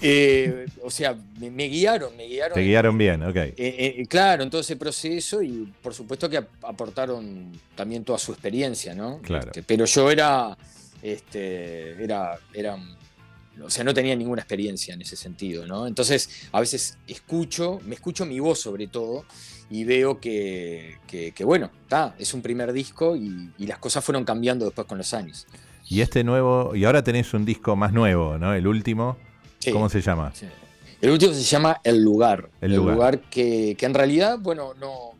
Eh, 0.00 0.66
o 0.82 0.90
sea, 0.90 1.16
me, 1.38 1.68
guiaron, 1.68 2.16
me 2.16 2.26
guiaron. 2.26 2.54
Te 2.54 2.62
guiaron 2.62 2.98
bien, 2.98 3.22
ok. 3.22 3.36
Eh, 3.36 3.54
eh, 3.56 4.06
claro, 4.08 4.42
en 4.42 4.50
todo 4.50 4.60
ese 4.60 4.76
proceso 4.76 5.40
y 5.42 5.72
por 5.82 5.94
supuesto 5.94 6.28
que 6.28 6.44
aportaron 6.62 7.52
también 7.74 8.04
toda 8.04 8.18
su 8.18 8.32
experiencia, 8.32 8.94
¿no? 8.94 9.18
Claro. 9.18 9.46
Este, 9.46 9.62
pero 9.62 9.84
yo 9.84 10.10
era, 10.10 10.56
este, 11.00 12.02
era, 12.02 12.36
era 12.52 12.76
o 13.62 13.70
sea, 13.70 13.84
no 13.84 13.94
tenía 13.94 14.16
ninguna 14.16 14.42
experiencia 14.42 14.94
en 14.94 15.02
ese 15.02 15.16
sentido, 15.16 15.66
¿no? 15.66 15.86
Entonces, 15.86 16.48
a 16.52 16.60
veces 16.60 16.98
escucho, 17.06 17.80
me 17.86 17.94
escucho 17.94 18.26
mi 18.26 18.40
voz 18.40 18.60
sobre 18.60 18.86
todo, 18.88 19.24
y 19.70 19.84
veo 19.84 20.20
que, 20.20 20.98
bueno, 21.44 21.70
está, 21.82 22.14
es 22.18 22.34
un 22.34 22.42
primer 22.42 22.72
disco 22.72 23.16
y, 23.16 23.50
las 23.58 23.78
cosas 23.78 24.04
fueron 24.04 24.24
cambiando 24.24 24.64
después 24.64 24.86
con 24.86 24.98
los 24.98 25.12
años. 25.14 25.46
Y 25.88 26.00
este 26.00 26.24
nuevo, 26.24 26.74
y 26.74 26.84
ahora 26.84 27.02
tenés 27.02 27.34
un 27.34 27.44
disco 27.44 27.76
más 27.76 27.92
nuevo, 27.92 28.38
¿no? 28.38 28.54
El 28.54 28.66
último, 28.66 29.16
¿cómo 29.72 29.88
se 29.88 30.00
llama? 30.00 30.32
El 31.00 31.10
último 31.10 31.34
se 31.34 31.42
llama 31.42 31.80
El 31.84 32.02
Lugar. 32.02 32.48
El, 32.60 32.74
lugar, 32.76 33.20
que, 33.20 33.74
que, 33.78 33.86
en 33.86 33.94
realidad, 33.94 34.38
bueno, 34.38 34.74
no, 34.74 35.12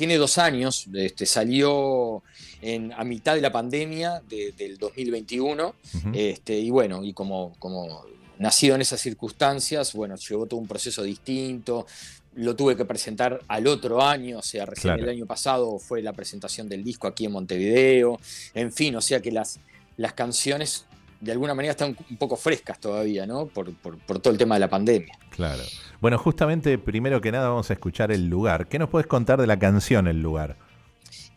tiene 0.00 0.16
dos 0.16 0.38
años, 0.38 0.86
este, 0.94 1.26
salió 1.26 2.22
en, 2.62 2.92
a 2.92 3.04
mitad 3.04 3.34
de 3.34 3.40
la 3.40 3.52
pandemia 3.52 4.22
del 4.28 4.78
2021, 4.78 5.74
este, 6.12 6.58
y 6.58 6.70
bueno, 6.70 7.02
y 7.04 7.12
como, 7.12 7.54
como 7.58 8.04
nacido 8.38 8.74
en 8.74 8.80
esas 8.80 9.00
circunstancias, 9.00 9.92
bueno, 9.94 10.16
llevó 10.16 10.46
todo 10.46 10.60
un 10.60 10.66
proceso 10.66 11.02
distinto, 11.02 11.86
lo 12.34 12.54
tuve 12.54 12.76
que 12.76 12.84
presentar 12.84 13.40
al 13.48 13.66
otro 13.66 14.02
año, 14.02 14.38
o 14.38 14.42
sea, 14.42 14.66
recién 14.66 14.98
el 14.98 15.08
año 15.08 15.26
pasado 15.26 15.78
fue 15.78 16.02
la 16.02 16.12
presentación 16.12 16.68
del 16.68 16.84
disco 16.84 17.06
aquí 17.06 17.26
en 17.26 17.32
Montevideo, 17.32 18.18
en 18.54 18.72
fin, 18.72 18.94
o 18.96 19.00
sea 19.00 19.20
que 19.20 19.32
las, 19.32 19.58
las 19.96 20.12
canciones 20.12 20.86
de 21.20 21.32
alguna 21.32 21.54
manera 21.54 21.72
están 21.72 21.96
un 22.10 22.16
poco 22.16 22.36
frescas 22.36 22.78
todavía, 22.80 23.26
¿no? 23.26 23.46
Por, 23.46 23.72
todo 23.74 24.32
el 24.32 24.38
tema 24.38 24.54
de 24.54 24.60
la 24.60 24.70
pandemia. 24.70 25.12
Claro. 25.30 25.62
Bueno, 26.00 26.18
justamente, 26.18 26.78
primero 26.78 27.20
que 27.20 27.30
nada, 27.30 27.48
vamos 27.48 27.68
a 27.70 27.74
escuchar 27.74 28.10
El 28.10 28.28
Lugar. 28.28 28.68
¿Qué 28.68 28.78
nos 28.78 28.88
puedes 28.88 29.06
contar 29.06 29.38
de 29.40 29.46
la 29.46 29.58
canción 29.58 30.08
El 30.08 30.22
Lugar? 30.22 30.56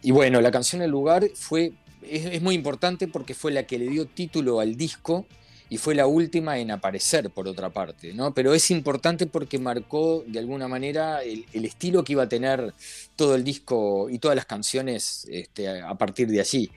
Y 0.04 0.12
bueno, 0.12 0.42
la 0.42 0.52
canción 0.52 0.82
El 0.82 0.92
Lugar 0.92 1.30
fue, 1.34 1.72
es, 2.08 2.42
muy 2.42 2.56
importante 2.56 3.08
porque 3.08 3.34
fue 3.34 3.54
la 3.54 3.64
que 3.64 3.80
le 3.80 3.88
dio 3.88 4.06
título 4.06 4.60
al 4.60 4.76
disco 4.76 5.26
y 5.70 5.78
fue 5.78 5.96
la 5.96 6.06
última 6.06 6.60
en 6.60 6.72
aparecer, 6.72 7.30
por 7.30 7.48
otra 7.48 7.70
parte, 7.70 8.14
¿no? 8.14 8.34
Pero 8.34 8.54
es 8.54 8.70
importante 8.70 9.26
porque 9.28 9.58
marcó 9.58 10.24
de 10.28 10.40
alguna 10.40 10.68
manera 10.68 11.24
el, 11.24 11.46
estilo 11.54 12.04
que 12.04 12.12
iba 12.12 12.24
a 12.24 12.30
tener 12.30 12.74
todo 13.16 13.34
el 13.34 13.46
disco 13.46 14.10
y 14.10 14.20
todas 14.20 14.36
las 14.36 14.46
canciones 14.46 15.26
este, 15.32 15.82
a 15.82 15.96
partir 15.96 16.28
de 16.28 16.42
allí. 16.42 16.70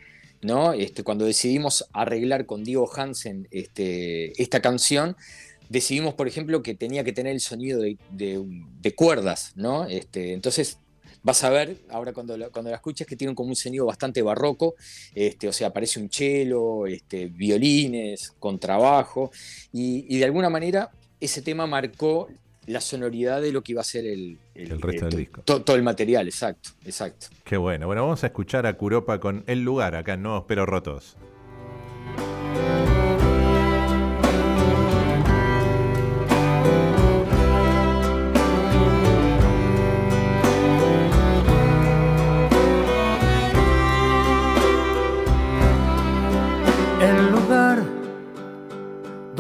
¿no? 0.43 0.73
Este, 0.73 1.03
cuando 1.03 1.25
decidimos 1.25 1.87
arreglar 1.93 2.47
con 2.47 2.63
Diego 2.63 2.89
Hansen 2.95 3.49
este, 3.51 4.41
esta 4.41 4.61
canción, 4.61 5.17
decidimos, 5.69 6.15
por 6.15 6.29
ejemplo, 6.29 6.63
que 6.63 6.75
tenía 6.75 7.03
que 7.03 7.13
tener 7.13 7.33
el 7.33 7.41
sonido 7.41 7.81
de, 7.81 8.95
cuerdas, 8.95 9.53
¿no? 9.57 9.89
Entonces 9.89 10.79
vas 11.27 11.43
a 11.43 11.51
ver, 11.51 11.79
ahora 11.91 12.13
cuando 12.13 12.37
la, 12.37 12.51
cuando 12.51 12.71
la 12.71 12.77
escuches, 12.77 13.05
que 13.05 13.17
tiene 13.17 13.35
como 13.35 13.49
un 13.49 13.57
sonido 13.57 13.85
bastante 13.85 14.23
barroco, 14.23 14.77
este, 15.13 15.49
o 15.49 15.53
sea, 15.53 15.69
aparece 15.69 15.99
un 15.99 16.09
cello, 16.09 16.87
este, 16.87 17.27
violines, 17.27 18.33
contrabajo, 18.39 19.33
y, 19.73 20.07
y 20.09 20.19
de 20.19 20.25
alguna 20.25 20.49
manera 20.49 20.89
ese 21.19 21.43
tema 21.43 21.67
marcó 21.67 22.29
la 22.67 22.81
sonoridad 22.81 23.43
de 23.43 23.51
lo 23.51 23.63
que 23.63 23.73
iba 23.73 23.81
a 23.81 23.85
ser 23.85 24.07
el, 24.07 24.39
resto 24.55 25.07
del 25.07 25.19
disco. 25.19 25.43
todo 25.43 25.75
el 25.75 25.83
material, 25.83 26.29
exacto, 26.29 26.71
exacto. 26.85 27.27
Qué 27.45 27.57
bueno. 27.57 27.87
Bueno, 27.87 28.03
vamos 28.03 28.23
a 28.23 28.29
escuchar 28.29 28.65
a 28.67 28.75
Curopa 28.75 29.19
con 29.19 29.43
El 29.49 29.63
Lugar, 29.63 29.97
acá 29.97 30.15
en 30.15 30.23
Nuevos 30.23 30.45
Pero 30.47 30.65
Rotos. 30.65 31.17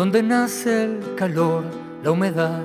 Donde 0.06 0.22
nace 0.22 0.84
el 0.84 1.14
calor, 1.16 1.64
la 2.04 2.12
humedad 2.12 2.62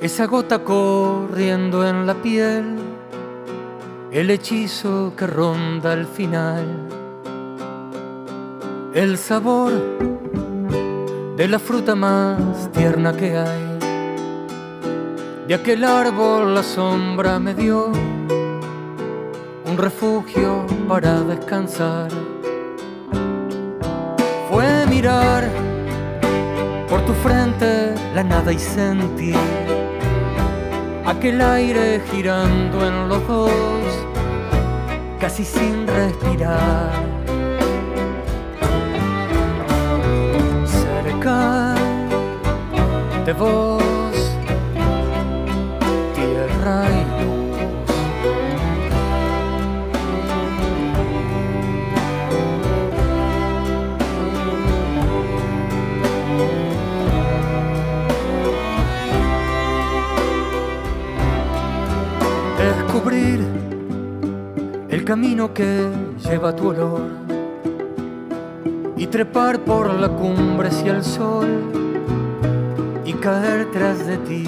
esa 0.00 0.26
gota 0.26 0.58
corriendo 0.58 1.86
en 1.86 2.04
la 2.04 2.14
piel, 2.14 2.76
el 4.10 4.28
hechizo 4.28 5.12
que 5.16 5.26
ronda 5.28 5.92
al 5.92 6.04
final, 6.06 6.66
el 8.92 9.16
sabor 9.16 9.72
de 11.36 11.46
la 11.46 11.60
fruta 11.60 11.94
más 11.94 12.72
tierna 12.72 13.16
que 13.16 13.38
hay. 13.38 13.78
De 15.46 15.54
aquel 15.54 15.84
árbol 15.84 16.54
la 16.54 16.64
sombra 16.64 17.38
me 17.38 17.54
dio 17.54 17.92
un 19.64 19.76
refugio 19.78 20.66
para 20.88 21.20
descansar. 21.20 22.08
Fue 24.50 24.86
mirar 24.86 25.63
tu 27.06 27.12
frente 27.12 27.94
la 28.14 28.22
nada 28.22 28.52
y 28.52 28.58
sentir 28.58 29.36
aquel 31.04 31.40
aire 31.40 32.00
girando 32.10 32.86
en 32.86 33.08
los 33.08 33.26
dos, 33.28 33.50
casi 35.20 35.44
sin 35.44 35.86
respirar. 35.86 36.92
Cerca 40.66 41.74
de 43.26 43.32
vos, 43.34 43.83
el 64.88 65.04
camino 65.04 65.52
que 65.52 65.90
lleva 66.26 66.56
tu 66.56 66.68
olor 66.68 67.02
y 68.96 69.06
trepar 69.08 69.60
por 69.60 69.92
la 69.92 70.08
cumbre 70.08 70.68
hacia 70.68 70.92
el 70.92 71.04
sol 71.04 71.46
y 73.04 73.12
caer 73.12 73.70
tras 73.72 74.06
de 74.06 74.16
ti. 74.18 74.44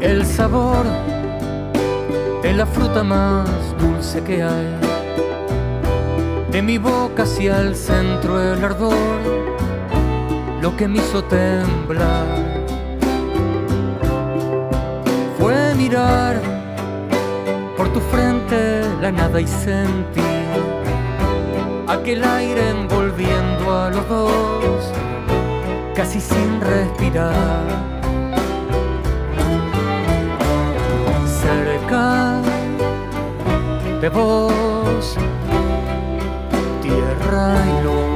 El 0.00 0.26
sabor 0.26 0.84
de 2.42 2.52
la 2.54 2.66
fruta 2.66 3.04
más 3.04 3.48
dulce 3.78 4.24
que 4.24 4.42
hay, 4.42 4.76
de 6.50 6.62
mi 6.62 6.78
boca 6.78 7.22
hacia 7.22 7.60
el 7.60 7.76
centro 7.76 8.40
el 8.40 8.64
ardor, 8.64 9.20
lo 10.60 10.76
que 10.76 10.88
me 10.88 10.98
hizo 10.98 11.22
temblar 11.22 12.41
frente 18.10 18.82
la 19.00 19.12
nada 19.12 19.40
y 19.40 19.46
sentir 19.46 20.22
aquel 21.88 22.24
aire 22.24 22.70
envolviendo 22.70 23.76
a 23.76 23.90
los 23.90 24.08
dos, 24.08 24.92
casi 25.94 26.20
sin 26.20 26.60
respirar. 26.60 27.66
Cerca 31.26 32.40
de 34.00 34.08
vos, 34.08 35.16
tierra 36.82 37.54
y 37.66 37.84
luz. 37.84 38.11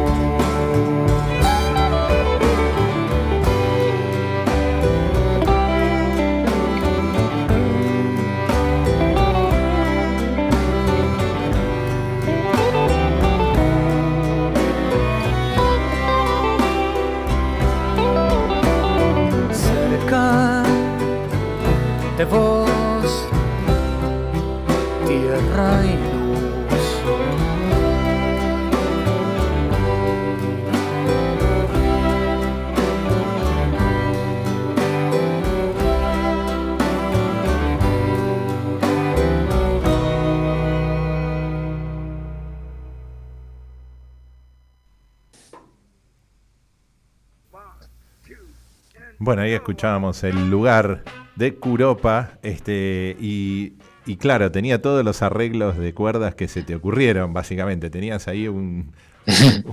Bueno, 49.19 49.43
ahí 49.43 49.53
escuchábamos 49.53 50.23
el 50.25 50.51
lugar 50.51 51.05
de 51.37 51.55
Curopa, 51.55 52.39
este, 52.43 53.17
y, 53.19 53.75
y 54.05 54.17
claro, 54.17 54.53
tenía 54.53 54.83
todos 54.83 55.05
los 55.05 55.23
arreglos 55.23 55.79
de 55.79 55.95
cuerdas 55.95 56.35
que 56.35 56.49
se 56.49 56.63
te 56.63 56.75
ocurrieron, 56.75 57.33
básicamente. 57.33 57.91
Tenías 57.91 58.29
ahí 58.29 58.47
un. 58.49 58.93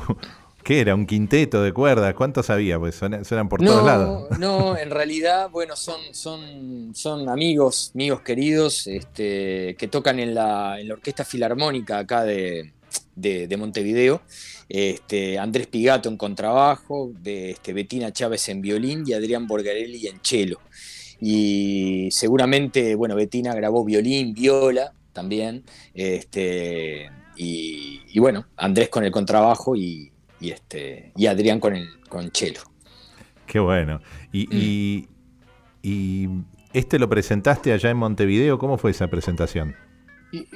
¿Qué 0.63 0.79
era? 0.79 0.95
¿Un 0.95 1.05
quinteto 1.05 1.61
de 1.61 1.73
cuerdas? 1.73 2.13
¿Cuántos 2.13 2.49
había? 2.49 2.79
Pues 2.79 2.95
suenan, 2.95 3.25
suenan 3.25 3.49
por 3.49 3.61
todos 3.61 3.85
lados. 3.85 4.39
No, 4.39 4.77
en 4.77 4.91
realidad, 4.91 5.49
bueno, 5.49 5.75
son, 5.75 5.99
son, 6.13 6.95
son 6.95 7.27
amigos, 7.27 7.91
amigos 7.93 8.21
queridos, 8.21 8.87
este, 8.87 9.75
que 9.77 9.87
tocan 9.89 10.19
en 10.19 10.33
la, 10.33 10.79
en 10.79 10.87
la 10.87 10.93
Orquesta 10.93 11.25
Filarmónica 11.25 11.97
acá 11.99 12.23
de, 12.23 12.71
de, 13.15 13.47
de 13.47 13.57
Montevideo. 13.57 14.21
Este, 14.69 15.37
Andrés 15.37 15.67
Pigato 15.67 16.09
en 16.09 16.17
contrabajo, 16.17 17.11
de, 17.21 17.51
este, 17.51 17.73
Betina 17.73 18.11
Chávez 18.11 18.47
en 18.49 18.61
violín 18.61 19.03
y 19.05 19.13
Adrián 19.13 19.47
Borgarelli 19.47 20.07
en 20.07 20.19
cello. 20.21 20.59
Y 21.19 22.09
seguramente, 22.11 22.95
bueno, 22.95 23.15
Betina 23.15 23.53
grabó 23.53 23.85
violín, 23.85 24.33
viola 24.33 24.93
también, 25.13 25.63
este, 25.93 27.09
y, 27.37 28.01
y 28.11 28.19
bueno, 28.19 28.47
Andrés 28.57 28.89
con 28.89 29.03
el 29.03 29.11
contrabajo 29.11 29.75
y, 29.75 30.11
y, 30.39 30.49
este, 30.49 31.11
y 31.15 31.27
Adrián 31.27 31.59
con 31.59 31.75
el 31.75 31.87
con 32.09 32.31
cello. 32.33 32.61
Qué 33.45 33.59
bueno. 33.59 34.01
Y, 34.31 34.47
y, 34.55 35.07
y 35.83 36.27
este 36.73 36.97
lo 36.97 37.07
presentaste 37.07 37.71
allá 37.71 37.91
en 37.91 37.97
Montevideo. 37.97 38.57
¿Cómo 38.57 38.77
fue 38.77 38.91
esa 38.91 39.07
presentación? 39.07 39.75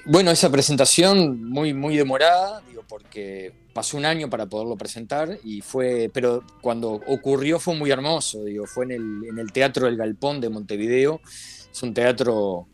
Bueno, 0.05 0.31
esa 0.31 0.51
presentación 0.51 1.43
muy, 1.43 1.73
muy 1.73 1.95
demorada, 1.95 2.61
digo, 2.67 2.83
porque 2.87 3.53
pasó 3.73 3.97
un 3.97 4.05
año 4.05 4.27
para 4.27 4.47
poderlo 4.47 4.75
presentar 4.75 5.37
y 5.43 5.61
fue, 5.61 6.09
pero 6.11 6.43
cuando 6.61 6.93
ocurrió 7.05 7.59
fue 7.59 7.75
muy 7.75 7.91
hermoso, 7.91 8.43
digo, 8.43 8.65
fue 8.65 8.85
en 8.85 8.91
el, 8.91 9.23
en 9.29 9.37
el 9.37 9.51
Teatro 9.51 9.85
del 9.85 9.95
Galpón 9.95 10.41
de 10.41 10.49
Montevideo, 10.49 11.21
es 11.23 11.83
un 11.83 11.93
teatro 11.93 12.67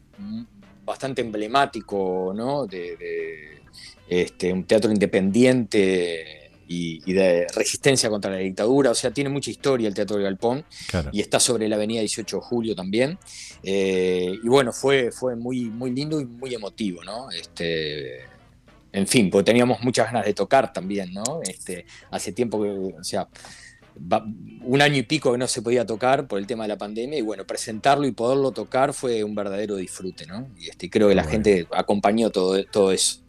bastante 0.86 1.22
emblemático, 1.22 2.32
¿no? 2.34 2.68
De, 2.68 2.96
de 2.96 3.62
este, 4.08 4.54
un 4.54 4.64
teatro 4.64 4.92
independiente 4.92 6.43
y, 6.68 7.02
y, 7.06 7.14
de 7.14 7.46
resistencia 7.56 8.10
contra 8.10 8.32
la 8.32 8.38
dictadura, 8.38 8.92
o 8.92 8.96
sea, 8.96 9.12
tiene 9.12 9.30
mucha 9.30 9.52
historia 9.52 9.88
el 9.88 9.94
Teatro 9.94 10.16
del 10.16 10.24
Galpón 10.26 10.66
Claro. 10.88 11.10
y 11.14 11.22
está 11.22 11.40
sobre 11.40 11.68
la 11.68 11.76
avenida 11.76 12.00
18 12.02 12.38
de 12.38 12.42
Julio 12.42 12.76
también. 12.76 13.18
Eh, 13.64 14.36
y 14.44 14.48
bueno, 14.48 14.72
fue, 14.74 15.12
fue 15.12 15.36
muy, 15.36 15.66
muy 15.66 15.92
lindo 15.92 16.20
y 16.22 16.26
muy 16.26 16.54
emotivo, 16.54 17.04
¿no? 17.04 17.30
Este, 17.32 18.22
en 18.92 19.08
fin, 19.08 19.30
porque 19.30 19.46
teníamos 19.46 19.82
muchas 19.82 20.08
ganas 20.08 20.26
de 20.26 20.34
tocar 20.34 20.72
también, 20.74 21.14
¿no? 21.14 21.42
Este, 21.44 21.86
hace 22.12 22.32
tiempo 22.32 22.62
que, 22.62 22.70
o 22.70 23.04
sea, 23.04 23.28
va- 24.12 24.26
un 24.62 24.82
año 24.82 24.98
y 24.98 25.04
pico 25.04 25.32
que 25.32 25.38
no 25.38 25.48
se 25.48 25.62
podía 25.62 25.86
tocar 25.86 26.28
por 26.28 26.40
el 26.40 26.48
tema 26.48 26.64
de 26.64 26.70
la 26.70 26.78
pandemia 26.78 27.18
y 27.20 27.22
bueno, 27.22 27.46
presentarlo 27.46 28.06
y 28.08 28.12
poderlo 28.12 28.52
tocar 28.52 28.94
fue 28.94 29.24
un 29.24 29.36
verdadero 29.36 29.76
disfrute, 29.76 30.26
¿no? 30.26 30.48
Y 30.60 30.70
este, 30.70 30.90
creo 30.90 31.10
que 31.10 31.16
la 31.16 31.24
Bueno. 31.24 31.32
gente 31.32 31.68
acompañó 31.72 32.30
todo, 32.30 32.64
todo 32.66 32.92
eso. 32.92 33.20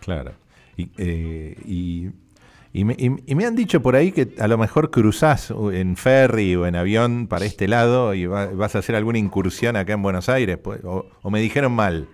Claro. 0.00 0.32
Y, 0.76 0.88
eh, 0.98 1.56
y, 1.66 2.06
y 2.72 2.84
me, 2.84 2.94
y- 2.98 3.10
y 3.26 3.34
me 3.34 3.44
han 3.44 3.54
dicho 3.54 3.82
por 3.82 3.96
ahí 3.96 4.12
que 4.12 4.34
a 4.38 4.48
lo 4.48 4.56
mejor 4.58 4.90
cruzás 4.90 5.50
en 5.72 5.96
ferry 5.96 6.56
o 6.56 6.66
en 6.66 6.74
avión 6.76 7.26
para 7.26 7.44
este 7.44 7.68
lado 7.68 8.14
y 8.14 8.26
va- 8.26 8.46
vas 8.46 8.74
a 8.74 8.78
hacer 8.78 8.94
alguna 8.96 9.18
incursión 9.18 9.76
acá 9.76 9.92
en 9.92 10.02
Buenos 10.02 10.28
Aires. 10.28 10.58
pues, 10.62 10.80
O, 10.84 11.06
o 11.22 11.30
me 11.30 11.40
dijeron 11.40 11.72
mal. 11.72 12.08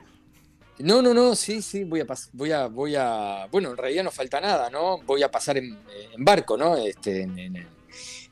No, 0.80 1.02
no, 1.02 1.12
no, 1.12 1.34
sí, 1.34 1.60
sí, 1.60 1.82
voy 1.84 2.00
a, 2.00 2.06
pas- 2.06 2.28
voy 2.32 2.52
a, 2.52 2.66
voy 2.68 2.94
a, 2.96 3.48
bueno, 3.50 3.70
en 3.72 3.76
realidad 3.76 4.04
no 4.04 4.10
falta 4.12 4.40
nada, 4.40 4.70
¿no? 4.70 4.98
Voy 5.02 5.22
a 5.24 5.30
pasar 5.30 5.56
en, 5.58 5.76
en 6.16 6.24
barco, 6.24 6.56
¿no? 6.56 6.76
Este, 6.76 7.22
en, 7.22 7.36
en- 7.38 7.66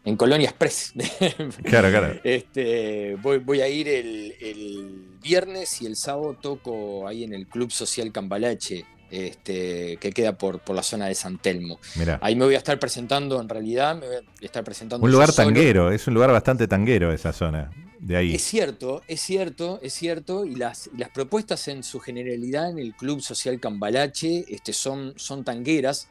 en 0.05 0.17
Colonia 0.17 0.49
Express. 0.51 0.93
Claro, 1.65 1.91
claro. 1.91 2.21
Este, 2.23 3.17
voy, 3.17 3.39
voy 3.39 3.61
a 3.61 3.69
ir 3.69 3.89
el, 3.89 4.35
el 4.41 5.05
viernes 5.21 5.83
y 5.83 5.87
el 5.87 5.97
sábado 5.97 6.37
toco 6.41 7.09
ahí 7.09 7.25
en 7.25 7.33
el 7.35 7.49
Club 7.49 7.73
Social 7.73 8.13
Cambalache, 8.13 8.85
este, 9.11 9.97
que 9.99 10.13
queda 10.13 10.37
por, 10.37 10.61
por 10.61 10.75
la 10.75 10.83
zona 10.83 11.07
de 11.07 11.15
San 11.15 11.39
Telmo. 11.39 11.79
Ahí 12.21 12.37
me 12.37 12.45
voy 12.45 12.55
a 12.55 12.59
estar 12.59 12.79
presentando, 12.79 13.41
en 13.41 13.49
realidad, 13.49 13.97
me 13.97 14.07
voy 14.07 14.17
a 14.17 14.45
estar 14.45 14.65
presentando. 14.65 15.05
Un 15.05 15.13
lugar 15.13 15.33
solo. 15.33 15.49
tanguero, 15.49 15.91
es 15.91 16.07
un 16.07 16.15
lugar 16.15 16.31
bastante 16.33 16.67
tanguero 16.69 17.13
esa 17.13 17.33
zona. 17.33 17.71
De 17.99 18.17
ahí. 18.17 18.35
Es 18.35 18.43
cierto, 18.43 19.03
es 19.09 19.21
cierto, 19.21 19.81
es 19.83 19.95
cierto, 19.95 20.45
y 20.45 20.55
las, 20.55 20.91
y 20.95 20.99
las 20.99 21.09
propuestas 21.11 21.67
en 21.69 21.83
su 21.83 21.99
generalidad 21.99 22.71
en 22.71 22.79
el 22.79 22.95
Club 22.95 23.21
Social 23.21 23.59
Cambalache 23.59 24.45
este, 24.49 24.73
son, 24.73 25.15
son 25.17 25.45
tangueras, 25.45 26.09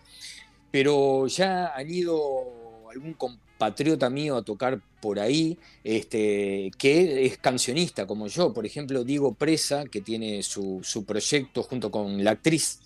pero 0.72 1.28
ya 1.28 1.74
han 1.76 1.90
ido 1.90 2.90
algún 2.92 3.14
compatriota 3.58 4.10
mío 4.10 4.36
a 4.36 4.44
tocar 4.44 4.82
por 5.00 5.20
ahí, 5.20 5.58
este, 5.84 6.72
que 6.78 7.26
es 7.26 7.38
cancionista 7.38 8.06
como 8.06 8.28
yo, 8.28 8.54
por 8.54 8.66
ejemplo, 8.66 9.04
Diego 9.04 9.34
Presa, 9.34 9.86
que 9.86 10.02
tiene 10.02 10.44
su, 10.44 10.82
su 10.84 11.06
proyecto 11.06 11.64
junto 11.64 11.90
con 11.90 12.22
la 12.24 12.32
actriz, 12.32 12.80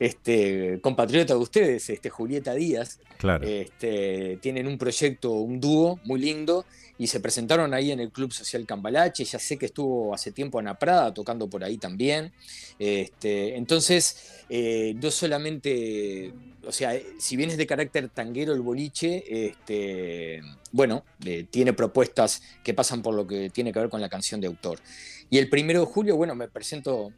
este, 0.00 0.80
compatriota 0.82 1.34
de 1.34 1.40
ustedes, 1.40 1.88
este, 1.90 2.10
Julieta 2.10 2.54
Díaz, 2.54 2.98
Claro. 3.18 3.46
este, 3.46 4.38
tienen 4.42 4.66
un 4.66 4.78
proyecto, 4.78 5.30
un 5.32 5.60
dúo 5.60 6.00
muy 6.04 6.20
lindo 6.20 6.64
y 6.98 7.06
se 7.06 7.20
presentaron 7.20 7.74
ahí 7.74 7.92
en 7.92 8.00
el 8.00 8.10
Club 8.10 8.32
Social 8.32 8.64
Cambalache. 8.66 9.24
Ya 9.24 9.38
sé 9.38 9.58
que 9.58 9.66
estuvo 9.66 10.14
hace 10.14 10.32
tiempo 10.32 10.58
Ana 10.58 10.78
Prada 10.78 11.12
tocando 11.12 11.48
por 11.48 11.62
ahí 11.62 11.76
también. 11.76 12.32
Este, 12.78 13.56
entonces, 13.56 14.44
eh, 14.48 14.94
no 15.00 15.10
solamente, 15.10 16.32
o 16.64 16.72
sea, 16.72 16.98
si 17.18 17.36
bien 17.36 17.50
es 17.50 17.56
de 17.56 17.66
carácter 17.66 18.08
tanguero 18.08 18.54
el 18.54 18.62
boliche, 18.62 19.48
este, 19.48 20.40
bueno, 20.72 21.04
eh, 21.24 21.46
tiene 21.50 21.72
propuestas 21.72 22.42
que 22.64 22.74
pasan 22.74 23.02
por 23.02 23.14
lo 23.14 23.26
que 23.26 23.50
tiene 23.50 23.72
que 23.72 23.80
ver 23.80 23.88
con 23.88 24.00
la 24.00 24.08
canción 24.08 24.40
de 24.40 24.46
autor. 24.46 24.80
Y 25.28 25.38
el 25.38 25.50
primero 25.50 25.80
de 25.80 25.86
julio, 25.86 26.16
bueno, 26.16 26.34
me 26.34 26.48
presento, 26.48 27.12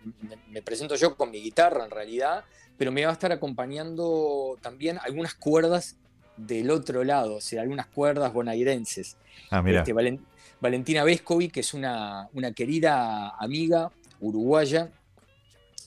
me 0.49 0.62
presento 0.62 0.97
yo 0.97 1.17
con 1.17 1.31
mi 1.31 1.41
guitarra 1.41 1.85
en 1.85 1.91
realidad, 1.91 2.45
pero 2.79 2.91
me 2.91 3.05
va 3.05 3.11
a 3.11 3.12
estar 3.12 3.33
acompañando 3.33 4.57
también 4.62 4.99
algunas 5.03 5.35
cuerdas 5.35 5.97
del 6.38 6.70
otro 6.70 7.05
lado, 7.05 7.35
o 7.37 7.40
sea, 7.40 7.62
algunas 7.62 7.87
cuerdas 7.87 8.33
bonairenses. 8.33 9.16
Ah, 9.51 9.61
mira. 9.61 9.81
Este, 9.81 9.92
Valen- 9.92 10.20
Valentina 10.61 11.05
Vescovi, 11.05 11.48
que 11.48 11.61
es 11.61 11.74
una, 11.74 12.29
una 12.33 12.53
querida 12.53 13.31
amiga 13.38 13.90
uruguaya, 14.20 14.90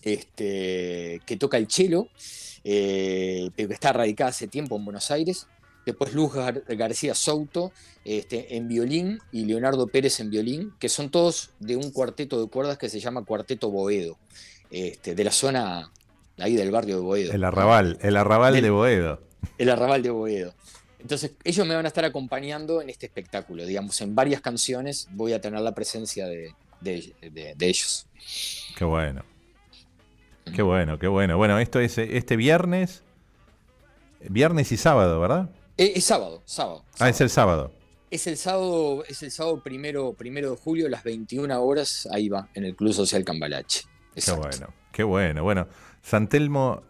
este, 0.04 1.22
que 1.26 1.38
toca 1.38 1.58
el 1.58 1.70
cello, 1.70 2.08
eh, 2.64 3.50
pero 3.56 3.68
que 3.70 3.74
está 3.74 3.94
radicada 3.94 4.30
hace 4.30 4.48
tiempo 4.48 4.76
en 4.76 4.86
Buenos 4.86 5.12
Aires. 5.12 5.48
Después 5.86 6.14
Luz 6.14 6.34
Gar- 6.34 6.64
García 6.78 7.16
Souto 7.16 7.72
este, 8.06 8.56
en 8.56 8.68
violín 8.68 9.20
y 9.32 9.46
Leonardo 9.46 9.88
Pérez 9.88 10.20
en 10.20 10.30
violín, 10.30 10.74
que 10.80 10.90
son 10.90 11.10
todos 11.10 11.52
de 11.60 11.76
un 11.76 11.92
cuarteto 11.92 12.40
de 12.42 12.50
cuerdas 12.50 12.78
que 12.78 12.88
se 12.90 13.00
llama 13.00 13.26
Cuarteto 13.26 13.72
Boedo, 13.72 14.18
este, 14.70 15.16
de 15.16 15.24
la 15.24 15.32
zona 15.32 15.92
ahí 16.38 16.56
del 16.56 16.72
barrio 16.72 16.96
de 16.98 17.02
Boedo. 17.02 17.32
El 17.34 17.44
arrabal, 17.44 17.98
el 18.02 18.16
arrabal 18.16 18.54
Del- 18.54 18.64
de 18.64 18.70
Boedo. 18.70 19.22
El 19.58 19.70
arrabal 19.70 20.02
de 20.04 20.10
Boedo. 20.10 20.54
Entonces, 21.00 21.32
ellos 21.44 21.66
me 21.66 21.74
van 21.76 21.86
a 21.86 21.88
estar 21.88 22.06
acompañando 22.06 22.82
en 22.82 22.90
este 22.90 23.08
espectáculo, 23.08 23.66
digamos, 23.66 24.00
en 24.02 24.14
varias 24.14 24.42
canciones 24.42 25.08
voy 25.12 25.34
a 25.34 25.42
tener 25.42 25.60
la 25.62 25.74
presencia 25.74 26.28
de, 26.28 26.54
de- 26.80 27.14
de- 27.22 27.54
de 27.56 27.68
ellos. 27.68 28.06
Qué 28.78 28.86
bueno. 28.86 29.24
Qué 30.56 30.62
bueno, 30.62 31.00
qué 31.00 31.08
bueno. 31.08 31.38
Bueno, 31.38 31.58
esto 31.60 31.80
es 31.80 31.98
eh, 31.98 32.18
este 32.18 32.36
viernes 32.36 33.04
viernes 34.30 34.72
y 34.72 34.78
sábado, 34.78 35.20
¿verdad? 35.20 35.50
Eh, 35.78 35.94
es, 35.96 36.06
sábado, 36.06 36.44
sábado, 36.46 36.86
Ah, 37.00 37.10
es 37.10 37.20
el 37.22 37.30
sábado. 37.30 37.74
Es 38.12 38.28
el 38.28 38.38
sábado, 38.38 39.04
es 39.08 39.24
el 39.24 39.32
sábado 39.32 39.64
primero, 39.64 40.14
primero 40.14 40.52
de 40.52 40.58
julio, 40.58 40.88
a 40.88 40.90
las 40.90 41.04
21 41.04 41.60
horas, 41.64 42.08
ahí 42.12 42.28
va, 42.30 42.50
en 42.54 42.66
el 42.66 42.76
Club 42.76 42.94
Social 42.94 43.24
Cambalache. 43.24 43.84
Qué 44.14 44.32
bueno, 44.34 44.68
qué 44.92 45.04
bueno. 45.04 45.44
Bueno, 45.44 45.68
San 46.02 46.28
Telmo, 46.28 46.82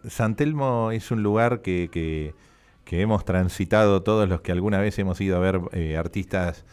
es 0.92 1.10
un 1.10 1.22
lugar 1.22 1.60
que, 1.62 1.88
que, 1.92 2.34
hemos 3.00 3.24
transitado 3.24 4.02
todos 4.02 4.28
los 4.28 4.42
que 4.42 4.52
alguna 4.52 4.78
vez 4.78 4.98
hemos 4.98 5.18
ido 5.20 5.36
a 5.36 5.40
ver 5.40 5.60
eh, 5.72 5.96
artistas 5.96 6.66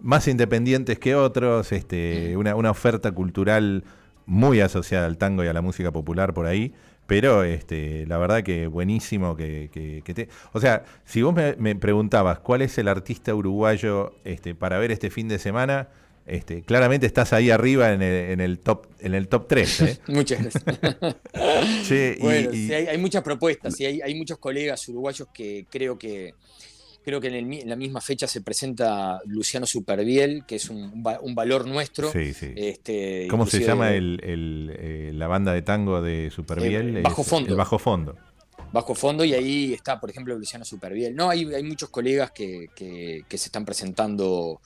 más 0.00 0.26
independientes 0.26 0.98
que 0.98 1.14
otros, 1.14 1.70
este, 1.72 2.32
mm. 2.34 2.38
una, 2.38 2.54
una 2.54 2.70
oferta 2.70 3.12
cultural 3.12 3.84
muy 4.24 4.60
asociada 4.60 5.06
al 5.06 5.18
tango 5.18 5.44
y 5.44 5.48
a 5.48 5.52
la 5.52 5.62
música 5.62 5.92
popular 5.92 6.34
por 6.34 6.46
ahí. 6.46 6.74
Pero 7.06 7.44
este, 7.44 8.04
la 8.06 8.18
verdad 8.18 8.42
que 8.42 8.66
buenísimo 8.66 9.36
que, 9.36 9.70
que, 10.04 10.14
te... 10.14 10.28
O 10.52 10.60
sea, 10.60 10.84
si 11.04 11.22
vos 11.22 11.34
me, 11.34 11.76
preguntabas 11.76 12.40
cuál 12.40 12.62
es 12.62 12.76
el 12.78 12.88
artista 12.88 13.34
uruguayo 13.34 14.14
este, 14.24 14.54
para 14.54 14.78
ver 14.78 14.90
este 14.90 15.10
fin 15.10 15.28
de 15.28 15.38
semana, 15.38 15.88
este, 16.26 16.62
claramente 16.62 17.06
estás 17.06 17.32
ahí 17.32 17.50
arriba 17.50 17.92
en 17.92 18.02
el, 18.02 18.30
en 18.30 18.40
el 18.40 18.58
top 18.58 18.86
en 19.00 19.14
el 19.14 19.28
top 19.28 19.46
3. 19.48 19.80
¿eh? 19.80 19.98
Muchas 20.08 20.42
gracias. 20.42 20.64
bueno, 22.20 22.50
hay, 22.52 22.98
muchas 22.98 23.22
propuestas, 23.22 23.80
y 23.80 23.86
hay, 23.86 24.00
hay 24.00 24.14
muchos 24.14 24.38
colegas 24.38 24.88
uruguayos 24.88 25.28
que 25.32 25.66
creo 25.70 25.98
que 25.98 26.34
Creo 27.06 27.20
que 27.20 27.28
en, 27.28 27.68
la 27.68 27.76
misma 27.76 28.00
fecha 28.00 28.26
se 28.26 28.40
presenta 28.40 29.20
Luciano 29.26 29.64
Superviel, 29.64 30.42
que 30.44 30.56
es 30.56 30.68
un, 30.70 31.04
valor 31.04 31.64
nuestro. 31.64 32.10
Sí, 32.10 32.34
sí. 32.34 32.52
Este, 32.56 33.28
¿Cómo 33.30 33.46
se 33.46 33.60
llama 33.60 33.90
eh, 33.92 35.12
la 35.14 35.28
banda 35.28 35.52
de 35.52 35.62
tango 35.62 36.02
de 36.02 36.32
Superviel? 36.34 37.02
Bajo 37.02 37.22
Fondo. 37.22 37.50
El 37.50 37.56
Bajo 37.56 37.78
Fondo. 37.78 38.16
Bajo 38.72 38.96
Fondo, 38.96 39.24
y 39.24 39.34
ahí 39.34 39.72
está, 39.72 40.00
por 40.00 40.10
ejemplo, 40.10 40.36
Luciano 40.36 40.64
Superviel. 40.64 41.14
No, 41.14 41.30
hay, 41.30 41.44
hay 41.54 41.62
muchos 41.62 41.90
colegas 41.90 42.32
que, 42.32 42.70
se 42.76 43.36
están 43.36 43.64
presentando 43.64 44.60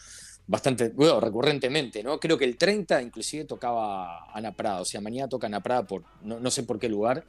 bastante, 0.51 0.89
bueno, 0.89 1.21
recurrentemente, 1.21 2.03
¿no? 2.03 2.19
Creo 2.19 2.37
que 2.37 2.45
el 2.45 2.57
30 2.57 3.01
inclusive 3.03 3.45
tocaba 3.45 4.27
Ana 4.35 4.51
Prada, 4.51 4.81
o 4.81 4.85
sea, 4.85 5.01
mañana 5.01 5.29
toca 5.29 5.47
Ana 5.47 5.61
Prada 5.61 5.85
por, 5.85 6.03
no, 6.23 6.51
sé 6.51 6.65
por 6.65 6.81
qué 6.81 6.89
lugar, 6.89 7.25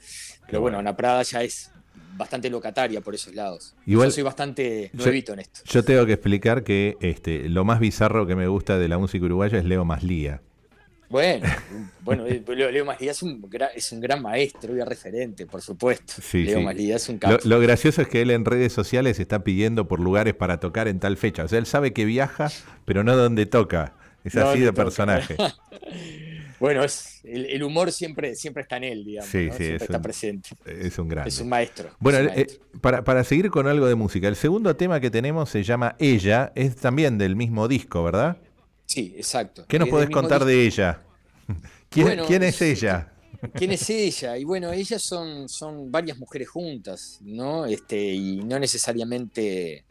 pero 0.48 0.60
bueno, 0.60 0.80
Ana 0.80 0.98
Prada 0.98 1.22
ya 1.22 1.44
es 1.44 1.72
bastante 2.18 2.50
locataria 2.50 3.00
por 3.02 3.14
esos 3.14 3.36
lados. 3.36 3.76
yo 3.86 4.10
soy 4.10 4.24
bastante 4.24 4.90
nuevito 4.94 5.34
en 5.34 5.40
esto. 5.40 5.62
Yo 5.66 5.86
tengo 5.86 6.08
que 6.08 6.14
explicar 6.14 6.64
que 6.64 6.98
este, 7.00 7.48
lo 7.48 7.64
más 7.64 7.80
bizarro 7.80 8.26
que 8.26 8.36
me 8.36 8.48
gusta 8.48 8.80
de 8.80 8.88
la 8.88 8.98
música 8.98 9.24
uruguaya 9.24 9.60
es 9.60 9.66
Leo 9.66 9.86
Maslía. 9.86 10.42
Bueno, 11.12 11.46
bueno, 12.00 12.26
eh, 12.26 12.42
Leo 12.48 12.86
Maslía 12.86 13.12
es 13.12 13.22
un, 13.22 13.50
es 13.76 13.92
un 13.92 14.00
gran 14.00 14.22
maestro 14.22 14.76
y 14.76 14.82
referente, 14.82 15.46
por 15.46 15.62
supuesto. 15.62 16.14
Leo 16.32 16.62
Maslía 16.62 16.96
es 16.96 17.10
un 17.10 17.20
lo, 17.22 17.38
lo, 17.44 17.60
gracioso 17.60 18.02
es 18.02 18.08
que 18.08 18.22
él 18.22 18.32
en 18.32 18.46
redes 18.46 18.72
sociales 18.72 19.20
está 19.20 19.44
pidiendo 19.44 19.90
por 19.90 20.00
lugares 20.00 20.34
para 20.34 20.62
tocar 20.62 20.88
en 20.88 21.02
tal 21.02 21.18
fecha. 21.18 21.44
O 21.44 21.48
sea, 21.50 21.60
él 21.60 21.66
sabe 21.66 21.92
que 21.92 22.06
viaja, 22.06 22.50
pero 22.86 23.04
no 23.04 23.18
donde 23.18 23.46
toca. 23.46 23.94
Es 24.24 24.38
así 24.38 24.60
de 24.60 24.74
personaje. 24.74 25.36
Bueno, 26.62 26.84
es, 26.84 27.22
el, 27.24 27.64
humor 27.64 27.92
siempre, 27.92 28.36
siempre 28.36 28.62
está 28.62 28.78
en 28.78 28.84
él, 28.84 29.04
digamos. 29.04 29.32
Sí, 29.32 29.50
sí, 29.58 29.64
está 29.64 30.00
presente. 30.00 30.50
Es 30.64 31.00
un 31.00 31.10
gran. 31.10 31.28
Es 31.28 31.40
un 31.40 31.50
maestro. 31.50 31.90
Bueno, 32.00 32.20
eh, 32.20 32.46
para, 32.82 33.04
para, 33.04 33.24
seguir 33.24 33.50
con 33.50 33.66
algo 33.66 33.88
de 33.88 33.96
música, 33.96 34.28
el 34.28 34.36
segundo 34.36 34.76
tema 34.76 35.00
que 35.00 35.10
tenemos 35.10 35.50
se 35.50 35.64
llama 35.64 35.96
Ella, 35.98 36.52
es 36.54 36.76
también 36.76 37.18
del 37.18 37.36
mismo 37.36 37.68
disco, 37.68 38.04
¿verdad? 38.04 38.38
Sí, 38.92 39.14
exacto. 39.16 39.64
¿Qué 39.70 39.80
nos 39.80 39.88
podés 39.88 40.10
contar 40.10 40.44
de 40.44 40.66
ella? 40.66 41.02
¿Quién, 41.90 42.20
¿quién 42.28 42.44
es 42.44 42.62
ella? 42.62 43.14
¿Quién 43.54 43.72
es 43.72 43.90
ella? 43.90 44.38
Y 44.38 44.44
bueno, 44.44 44.70
ellas 44.74 45.02
son, 45.02 45.48
son 45.48 45.90
varias 45.90 46.18
mujeres 46.18 46.50
juntas, 46.50 47.20
¿no? 47.22 47.66
Este, 47.66 47.98
y 47.98 48.44
no 48.44 48.60
necesariamente 48.60 49.86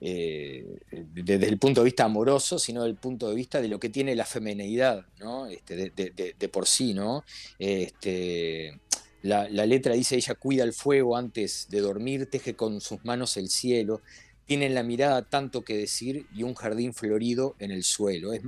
eh, 0.00 0.66
desde 0.90 1.46
el 1.46 1.58
punto 1.58 1.82
de 1.82 1.84
vista 1.84 2.02
amoroso, 2.06 2.58
sino 2.58 2.80
desde 2.80 2.90
el 2.90 2.96
punto 2.96 3.28
de 3.28 3.36
vista 3.36 3.62
de 3.62 3.68
lo 3.68 3.78
que 3.78 3.88
tiene 3.88 4.16
la 4.16 4.24
femenidad, 4.24 5.06
¿no? 5.20 5.46
Este, 5.46 5.92
de, 5.94 6.48
por 6.48 6.66
sí, 6.66 6.92
¿no? 6.92 7.22
Este, 7.56 8.80
la, 9.22 9.46
letra 9.46 9.94
dice, 9.94 10.16
ella 10.16 10.34
cuida 10.34 10.64
el 10.64 10.72
fuego 10.72 11.16
antes 11.16 11.68
de 11.70 11.82
dormir, 11.82 12.28
teje 12.28 12.56
con 12.56 12.80
sus 12.80 13.04
manos 13.04 13.36
el 13.36 13.48
cielo, 13.48 14.02
tiene 14.50 14.66
en 14.66 14.74
la 14.74 14.82
mirada 14.82 15.22
tanto 15.22 15.62
que 15.62 15.76
decir 15.76 16.26
y 16.34 16.42
un 16.42 16.54
jardín 16.54 16.92
florido 16.92 17.54
en 17.60 17.70
el 17.70 17.84
suelo. 17.84 18.32
Es, 18.32 18.42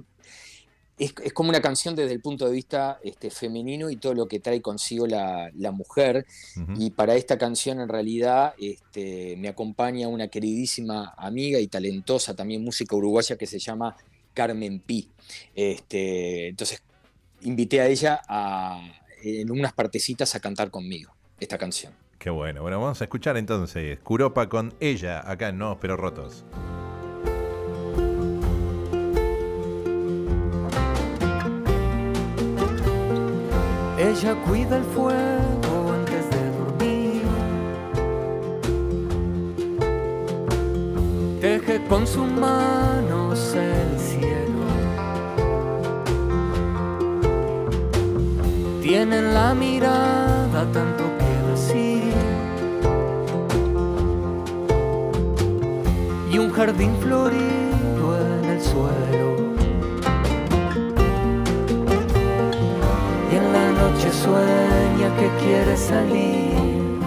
es, 0.99 1.33
como 1.33 1.51
una 1.51 1.63
canción 1.63 1.95
desde 1.95 2.13
el 2.13 2.21
punto 2.21 2.45
de 2.45 2.51
vista 2.51 2.99
este, 3.05 3.31
femenino 3.31 3.89
y 3.89 3.95
todo 3.95 4.13
lo 4.13 4.27
que 4.27 4.41
trae 4.41 4.61
consigo 4.61 5.07
la, 5.07 5.53
mujer. 5.71 6.27
Y 6.77 6.91
para 6.91 7.15
esta 7.15 7.39
canción 7.39 7.79
en 7.79 7.89
realidad 7.89 8.55
este, 8.59 9.37
me 9.37 9.47
acompaña 9.47 10.09
una 10.09 10.27
queridísima 10.27 11.15
amiga 11.17 11.61
y 11.61 11.69
talentosa 11.69 12.35
también 12.35 12.65
música 12.65 12.97
uruguaya 12.97 13.37
que 13.37 13.47
se 13.47 13.61
llama 13.61 13.97
Carmen 14.35 14.81
Pi. 14.81 15.09
Este, 15.55 16.49
entonces 16.49 16.83
invité 17.43 17.81
a 17.81 17.87
ella 17.87 18.21
a, 18.27 18.83
en 19.23 19.53
unas 19.53 19.73
partecitas 19.73 20.35
a 20.35 20.41
cantar 20.41 20.73
conmigo 20.73 21.15
esta 21.39 21.59
canción. 21.59 21.93
Qué 22.23 22.31
bueno. 22.31 22.63
Bueno, 22.63 22.81
vamos 22.81 23.01
a 23.01 23.05
escuchar 23.05 23.37
entonces 23.37 23.99
Curopa 23.99 24.49
con 24.49 24.73
ella 24.79 25.29
acá 25.29 25.49
en 25.49 25.59
No 25.59 25.77
Pero 25.81 25.97
Rotos. 25.97 26.45
Ella 33.99 34.37
cuida 34.47 34.77
el 34.77 34.85
fuego 34.85 35.93
antes 35.93 36.31
de 36.31 36.51
dormir. 36.59 37.23
Teje 41.41 41.85
con 41.89 42.07
sus 42.07 42.31
manos 42.31 43.53
el 43.57 43.99
cielo. 43.99 44.63
Tiene 48.81 49.23
la 49.23 49.55
mirada 49.55 50.02
jardín 56.65 56.97
florido 57.01 58.07
en 58.21 58.45
el 58.45 58.61
suelo. 58.61 59.33
sueña 64.13 65.09
que 65.19 65.29
quiere 65.43 65.77
salir, 65.77 67.01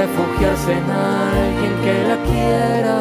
refugiarse 0.00 0.72
en 0.72 0.90
alguien 0.90 1.74
que 1.84 1.94
la 2.10 2.18
quiera, 2.28 2.98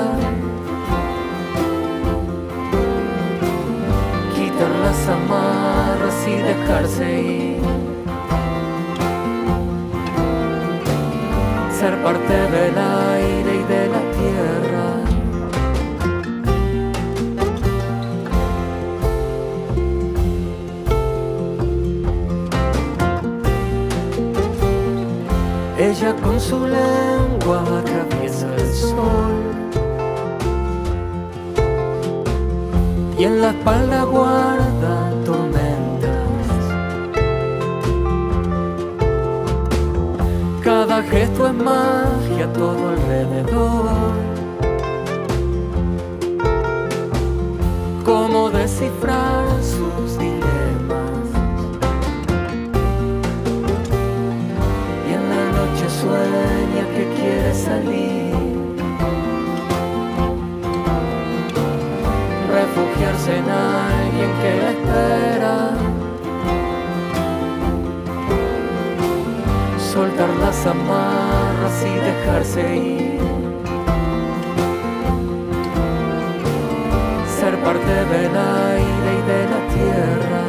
quitar 4.33 4.71
las 4.85 5.07
amarras 5.07 6.27
y 6.27 6.35
dejarse 6.49 7.21
ir. 7.21 7.90
Ser 11.81 11.97
parte 12.03 12.31
del 12.31 12.77
aire 12.77 13.55
y 13.55 13.63
de 13.73 13.87
la 13.87 14.01
tierra. 14.17 14.87
Ella 25.79 26.15
con 26.21 26.39
su 26.39 26.59
lengua 26.67 27.63
atraviesa 27.79 28.45
el 28.57 28.73
sol 28.75 29.51
y 33.17 33.23
en 33.23 33.41
la 33.41 33.49
espalda 33.49 34.03
guarda 34.03 35.10
Gesto 41.09 41.47
es 41.47 41.53
magia 41.53 42.53
todo 42.53 42.89
alrededor. 42.89 43.89
¿Cómo 48.05 48.49
descifrar 48.49 49.45
sus 49.63 50.17
sueña 56.01 56.83
que 56.95 57.03
quiere 57.15 57.53
salir, 57.53 58.33
refugiarse 62.57 63.31
en 63.41 63.49
alguien 63.49 64.31
que 64.41 64.51
la 64.61 64.69
espera, 64.75 65.40
las 70.63 70.75
amarras 70.75 71.85
y 71.85 71.93
dejarse 71.95 72.77
ir. 72.77 73.19
Ser 77.39 77.55
parte 77.63 77.93
del 78.13 78.35
aire 78.35 79.11
y 79.17 79.23
de 79.31 79.41
la 79.51 79.59
tierra 79.73 80.41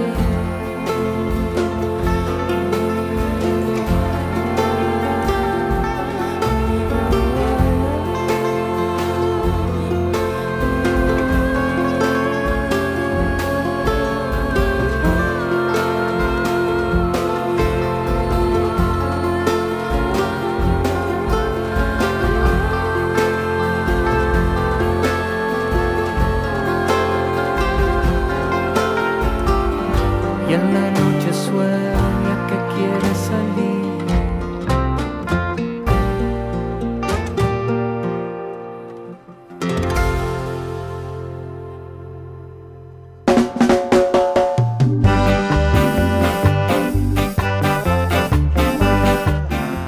y 30.53 30.55
en 30.55 30.75
la 30.75 30.91
noche 30.91 31.33
sueña 31.33 32.47
que 32.47 32.57
quiere 32.75 33.15
salir. 33.15 33.63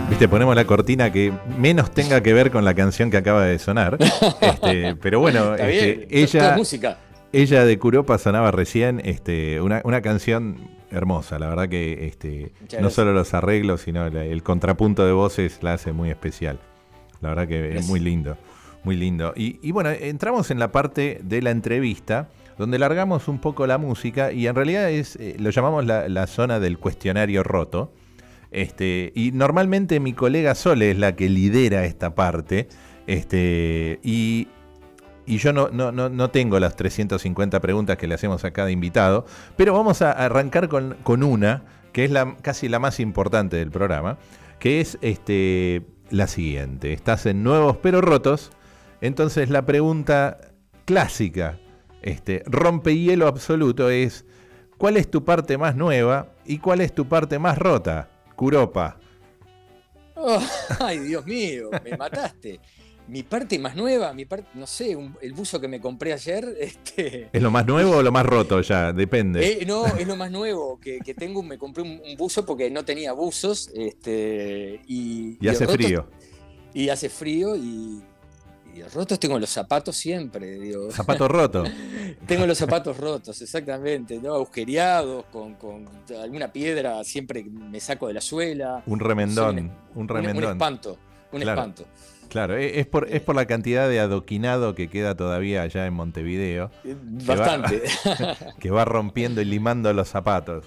Viste, 0.08 0.28
ponemos 0.28 0.56
la 0.56 0.64
cortina 0.64 1.12
que 1.12 1.30
menos 1.58 1.90
tenga 1.90 2.22
que 2.22 2.32
ver 2.32 2.50
con 2.50 2.64
la 2.64 2.72
canción 2.72 3.10
que 3.10 3.18
acaba 3.18 3.44
de 3.44 3.58
sonar. 3.58 3.98
Este, 4.40 4.96
pero 4.96 5.20
bueno, 5.20 5.56
Está 5.56 5.68
este, 5.68 5.92
bien, 5.92 6.08
ella, 6.10 6.56
música. 6.56 6.96
Ella 7.34 7.64
de 7.64 7.78
Curopa 7.78 8.18
sonaba 8.18 8.50
recién, 8.50 9.00
este, 9.04 9.60
una, 9.60 9.80
una 9.84 10.00
canción 10.02 10.56
hermosa, 10.90 11.38
la 11.38 11.48
verdad 11.48 11.68
que 11.68 12.06
este, 12.06 12.52
no 12.80 12.90
solo 12.90 13.12
los 13.12 13.34
arreglos, 13.34 13.82
sino 13.82 14.06
el 14.06 14.42
contrapunto 14.42 15.04
de 15.04 15.12
voces 15.12 15.58
la 15.62 15.74
hace 15.74 15.92
muy 15.92 16.10
especial. 16.10 16.60
La 17.20 17.30
verdad 17.30 17.48
que 17.48 17.76
es 17.76 17.86
muy 17.86 18.00
lindo, 18.00 18.36
muy 18.84 18.96
lindo. 18.96 19.32
Y, 19.34 19.58
y 19.62 19.72
bueno, 19.72 19.90
entramos 19.90 20.50
en 20.50 20.58
la 20.58 20.70
parte 20.70 21.20
de 21.24 21.42
la 21.42 21.50
entrevista, 21.50 22.28
donde 22.58 22.78
largamos 22.78 23.26
un 23.26 23.40
poco 23.40 23.66
la 23.66 23.78
música 23.78 24.30
y 24.30 24.46
en 24.46 24.54
realidad 24.54 24.90
es, 24.90 25.16
eh, 25.16 25.36
lo 25.38 25.50
llamamos 25.50 25.84
la, 25.84 26.08
la 26.08 26.26
zona 26.26 26.60
del 26.60 26.78
cuestionario 26.78 27.42
roto. 27.42 27.92
Este, 28.52 29.10
y 29.16 29.32
normalmente 29.32 29.98
mi 29.98 30.12
colega 30.12 30.54
Sole 30.54 30.92
es 30.92 30.98
la 30.98 31.16
que 31.16 31.28
lidera 31.28 31.84
esta 31.84 32.14
parte. 32.14 32.68
Este, 33.08 33.98
y, 34.04 34.46
y 35.26 35.38
yo 35.38 35.52
no, 35.52 35.68
no, 35.70 35.92
no, 35.92 36.08
no 36.08 36.30
tengo 36.30 36.60
las 36.60 36.76
350 36.76 37.60
preguntas 37.60 37.96
que 37.96 38.06
le 38.06 38.14
hacemos 38.14 38.44
a 38.44 38.50
cada 38.50 38.70
invitado, 38.70 39.24
pero 39.56 39.72
vamos 39.72 40.02
a 40.02 40.12
arrancar 40.12 40.68
con, 40.68 40.96
con 41.02 41.22
una, 41.22 41.62
que 41.92 42.04
es 42.04 42.10
la, 42.10 42.36
casi 42.42 42.68
la 42.68 42.78
más 42.78 43.00
importante 43.00 43.56
del 43.56 43.70
programa, 43.70 44.18
que 44.58 44.80
es 44.80 44.98
este, 45.00 45.82
la 46.10 46.26
siguiente. 46.26 46.92
Estás 46.92 47.26
en 47.26 47.42
Nuevos 47.42 47.78
pero 47.78 48.00
Rotos, 48.00 48.50
entonces 49.00 49.50
la 49.50 49.64
pregunta 49.64 50.38
clásica, 50.84 51.58
este, 52.02 52.42
rompehielo 52.46 53.26
absoluto, 53.26 53.88
es 53.88 54.26
¿cuál 54.76 54.96
es 54.96 55.10
tu 55.10 55.24
parte 55.24 55.56
más 55.56 55.76
nueva 55.76 56.28
y 56.44 56.58
cuál 56.58 56.80
es 56.80 56.94
tu 56.94 57.06
parte 57.06 57.38
más 57.38 57.56
rota? 57.56 58.10
Curopa. 58.36 58.98
Oh, 60.16 60.42
ay, 60.80 60.98
Dios 60.98 61.24
mío, 61.24 61.70
me 61.82 61.96
mataste. 61.96 62.60
Mi 63.06 63.22
parte 63.22 63.58
más 63.58 63.76
nueva, 63.76 64.14
mi 64.14 64.24
parte, 64.24 64.48
no 64.54 64.66
sé, 64.66 64.96
un- 64.96 65.14
el 65.20 65.34
buzo 65.34 65.60
que 65.60 65.68
me 65.68 65.78
compré 65.80 66.12
ayer, 66.14 66.56
este, 66.60 67.28
¿Es 67.32 67.42
lo 67.42 67.50
más 67.50 67.66
nuevo 67.66 67.96
o 67.98 68.02
lo 68.02 68.10
más 68.10 68.24
roto 68.24 68.60
ya? 68.62 68.92
Depende. 68.94 69.46
eh, 69.62 69.66
no, 69.66 69.84
es 69.86 70.06
lo 70.06 70.16
más 70.16 70.30
nuevo 70.30 70.80
que, 70.80 71.00
que 71.00 71.12
tengo. 71.14 71.42
Me 71.42 71.58
compré 71.58 71.82
un, 71.82 72.00
un 72.04 72.16
buzo 72.16 72.46
porque 72.46 72.70
no 72.70 72.84
tenía 72.84 73.12
buzos, 73.12 73.70
este, 73.74 74.80
y, 74.86 75.36
y 75.40 75.48
hace 75.48 75.66
rotos- 75.66 75.74
frío. 75.76 76.06
Y 76.72 76.88
hace 76.88 77.08
frío 77.08 77.54
y, 77.56 78.02
y 78.74 78.82
rotos 78.94 79.20
tengo 79.20 79.38
los 79.38 79.50
zapatos 79.50 79.94
siempre, 79.96 80.58
digo. 80.58 80.90
Zapato 80.90 81.28
roto. 81.28 81.62
Tengo 82.26 82.46
los 82.46 82.56
zapatos 82.56 82.96
rotos, 82.96 83.40
exactamente, 83.42 84.18
¿no? 84.18 84.34
agujereados, 84.34 85.26
con, 85.26 85.54
con 85.54 85.86
alguna 86.22 86.50
piedra, 86.50 87.04
siempre 87.04 87.44
me 87.44 87.78
saco 87.80 88.08
de 88.08 88.14
la 88.14 88.20
suela. 88.22 88.82
Un 88.86 88.98
remendón. 88.98 89.58
Un 89.58 89.64
Un, 89.94 90.00
un 90.02 90.08
remendón. 90.08 90.44
espanto, 90.52 90.98
un 91.32 91.40
Claro. 91.42 91.60
espanto. 91.60 91.84
Claro, 92.34 92.56
e- 92.56 92.80
es 92.80 92.86
por, 92.86 93.06
es 93.08 93.20
por 93.20 93.36
la 93.36 93.46
cantidad 93.46 93.88
de 93.88 94.00
adoquinado 94.00 94.74
que 94.74 94.88
queda 94.88 95.14
todavía 95.16 95.62
allá 95.62 95.86
en 95.86 95.94
Montevideo, 95.94 96.68
Eh, 96.84 96.96
va- 97.30 97.36
Bastante, 97.36 97.82
que 98.58 98.70
va 98.72 98.84
rompiendo 98.84 99.40
y 99.40 99.44
limando 99.44 99.92
los 99.92 100.08
zapatos. 100.08 100.66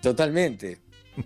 totalmente. 0.00 0.78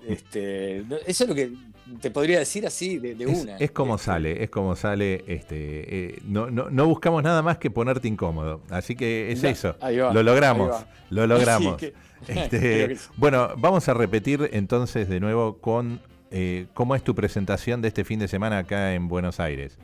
Este, 0.09 0.79
eso 1.07 1.25
es 1.25 1.29
lo 1.29 1.35
que 1.35 1.53
te 2.01 2.11
podría 2.11 2.39
decir 2.39 2.67
así 2.67 2.97
de, 2.99 3.15
de 3.15 3.25
Es, 3.31 3.43
una. 3.43 3.57
es 3.59 3.71
como 3.73 3.97
Este, 3.97 4.07
sale, 4.07 4.43
es 4.43 4.49
como 4.49 4.75
sale. 4.77 5.25
Este, 5.27 6.07
eh, 6.15 6.19
no, 6.25 6.51
no, 6.51 6.71
no 6.71 6.87
buscamos 6.87 7.23
nada 7.23 7.43
más 7.43 7.59
que 7.59 7.71
ponerte 7.71 8.09
incómodo. 8.09 8.63
Así 8.71 8.97
que 8.97 9.31
es 9.31 9.45
eso. 9.45 9.77
va, 9.83 9.91
lo 9.91 10.23
logramos. 10.23 10.75
Lo 11.11 11.27
logramos. 11.27 11.77
Que- 11.77 11.93
Este, 12.29 12.97
sí. 12.97 13.09
bueno, 13.19 13.51
vamos 13.59 13.87
a 13.89 13.95
repetir 13.95 14.49
entonces 14.55 15.09
de 15.11 15.21
nuevo 15.21 15.59
con 15.59 16.01
eh, 16.33 16.67
cómo 16.75 16.95
es 16.97 17.05
tu 17.05 17.15
presentación 17.15 17.81
de 17.83 17.89
este 17.89 18.05
fin 18.05 18.19
de 18.19 18.27
semana 18.27 18.59
acá 18.59 18.95
en 18.95 19.07
Buenos 19.09 19.39
Aires. 19.39 19.79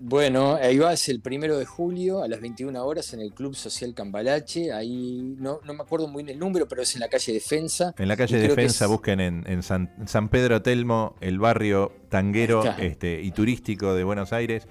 Bueno, 0.00 0.54
ahí 0.56 0.78
va, 0.78 0.92
es 0.92 1.08
el 1.08 1.20
primero 1.20 1.58
de 1.58 1.64
julio 1.64 2.22
a 2.22 2.28
las 2.28 2.40
21 2.40 2.84
horas 2.84 3.12
en 3.14 3.20
el 3.20 3.32
Club 3.32 3.54
Social 3.54 3.94
Cambalache. 3.94 4.72
Ahí 4.72 5.36
no, 5.38 5.60
no 5.64 5.74
me 5.74 5.82
acuerdo 5.82 6.08
muy 6.08 6.24
bien 6.24 6.34
el 6.36 6.40
número, 6.40 6.66
pero 6.66 6.82
es 6.82 6.94
en 6.94 7.00
la 7.00 7.08
calle 7.08 7.32
Defensa. 7.32 7.94
En 7.98 8.08
la 8.08 8.16
calle 8.16 8.38
Defensa 8.38 8.86
es- 8.86 8.90
busquen 8.90 9.20
en, 9.20 9.44
en 9.46 9.62
San, 9.62 9.92
San 10.06 10.28
Pedro 10.28 10.62
Telmo, 10.62 11.14
el 11.20 11.38
barrio 11.38 11.92
tanguero 12.08 12.64
este, 12.78 13.20
y 13.22 13.30
turístico 13.32 13.94
de 13.94 14.02
Buenos 14.02 14.32
Aires. 14.32 14.66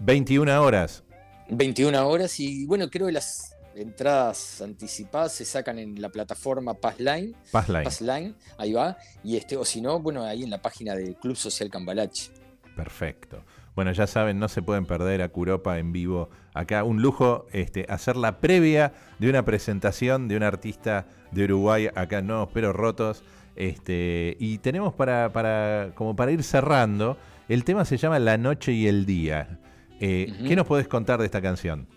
21 0.00 0.60
horas. 0.62 1.04
21 1.48 2.06
horas 2.08 2.40
y 2.40 2.66
bueno, 2.66 2.88
creo 2.90 3.06
que 3.06 3.12
las 3.12 3.53
entradas 3.76 4.60
anticipadas 4.62 5.32
se 5.32 5.44
sacan 5.44 5.78
en 5.78 6.00
la 6.00 6.08
plataforma 6.08 6.74
Passline, 6.74 7.34
Passline. 7.50 7.84
Passline, 7.84 8.34
ahí 8.58 8.72
va, 8.72 8.96
y 9.22 9.36
este, 9.36 9.56
o 9.56 9.64
si 9.64 9.80
no, 9.80 10.00
bueno, 10.00 10.24
ahí 10.24 10.42
en 10.42 10.50
la 10.50 10.62
página 10.62 10.94
del 10.94 11.16
Club 11.16 11.36
Social 11.36 11.70
Cambalache. 11.70 12.30
Perfecto. 12.76 13.44
Bueno, 13.74 13.90
ya 13.92 14.06
saben, 14.06 14.38
no 14.38 14.48
se 14.48 14.62
pueden 14.62 14.86
perder 14.86 15.22
a 15.22 15.28
Curopa 15.28 15.78
en 15.78 15.92
vivo. 15.92 16.30
Acá 16.52 16.84
un 16.84 17.02
lujo 17.02 17.46
este, 17.52 17.86
hacer 17.88 18.16
la 18.16 18.38
previa 18.40 18.92
de 19.18 19.28
una 19.28 19.44
presentación 19.44 20.28
de 20.28 20.36
un 20.36 20.44
artista 20.44 21.06
de 21.32 21.44
Uruguay 21.44 21.88
acá 21.94 22.18
en 22.18 22.28
Nuevos 22.28 22.50
Pero 22.52 22.72
Rotos. 22.72 23.24
Este, 23.56 24.36
y 24.38 24.58
tenemos 24.58 24.94
para, 24.94 25.32
para, 25.32 25.90
como 25.94 26.14
para 26.14 26.30
ir 26.30 26.44
cerrando, 26.44 27.16
el 27.48 27.64
tema 27.64 27.84
se 27.84 27.96
llama 27.96 28.18
La 28.20 28.38
Noche 28.38 28.72
y 28.72 28.86
el 28.86 29.06
Día. 29.06 29.58
Eh. 30.00 30.32
¿Qué 30.46 30.54
nos 30.54 30.66
podés 30.66 30.86
contar 30.86 31.18
de 31.18 31.26
esta 31.26 31.40
canción? 31.42 31.88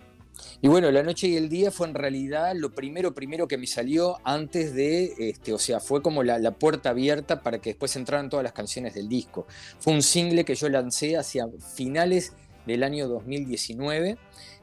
Y 0.62 0.68
bueno, 0.68 0.92
la 0.92 1.04
noche 1.04 1.28
y 1.28 1.36
el 1.36 1.50
día 1.50 1.72
fue 1.72 1.88
en 1.88 1.94
realidad 1.94 2.54
lo 2.56 2.74
primero, 2.74 3.14
primero 3.14 3.48
que 3.48 3.58
me 3.58 3.68
salió 3.68 4.18
antes 4.24 4.74
de, 4.74 5.14
este, 5.20 5.54
o 5.54 5.60
sea, 5.60 5.80
fue 5.80 6.02
como 6.02 6.24
la, 6.24 6.40
la 6.40 6.52
puerta 6.52 6.90
abierta 6.90 7.42
para 7.42 7.60
que 7.60 7.72
después 7.72 7.96
entraran 7.96 8.30
todas 8.30 8.44
las 8.44 8.54
canciones 8.54 8.94
del 8.94 9.08
disco. 9.08 9.48
Fue 9.80 9.94
un 9.94 10.02
single 10.02 10.46
que 10.46 10.56
yo 10.56 10.70
lancé 10.70 11.18
hacia 11.18 11.48
finales 11.76 12.34
del 12.66 12.84
año 12.84 13.08
2019. 13.08 14.18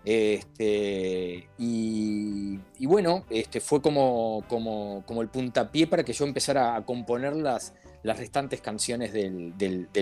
Este, 0.04 1.48
y, 1.58 2.58
bueno, 2.80 3.24
este, 3.30 3.60
fue 3.60 3.80
como, 3.80 4.44
como, 4.48 5.02
como 5.06 5.22
el 5.22 5.28
puntapié 5.28 5.86
para 5.86 6.04
que 6.04 6.12
yo 6.12 6.26
empezara 6.26 6.76
a 6.76 6.84
componer 6.84 7.34
las, 7.34 7.72
las 8.04 8.18
restantes 8.18 8.60
canciones 8.60 9.12
del, 9.12 9.54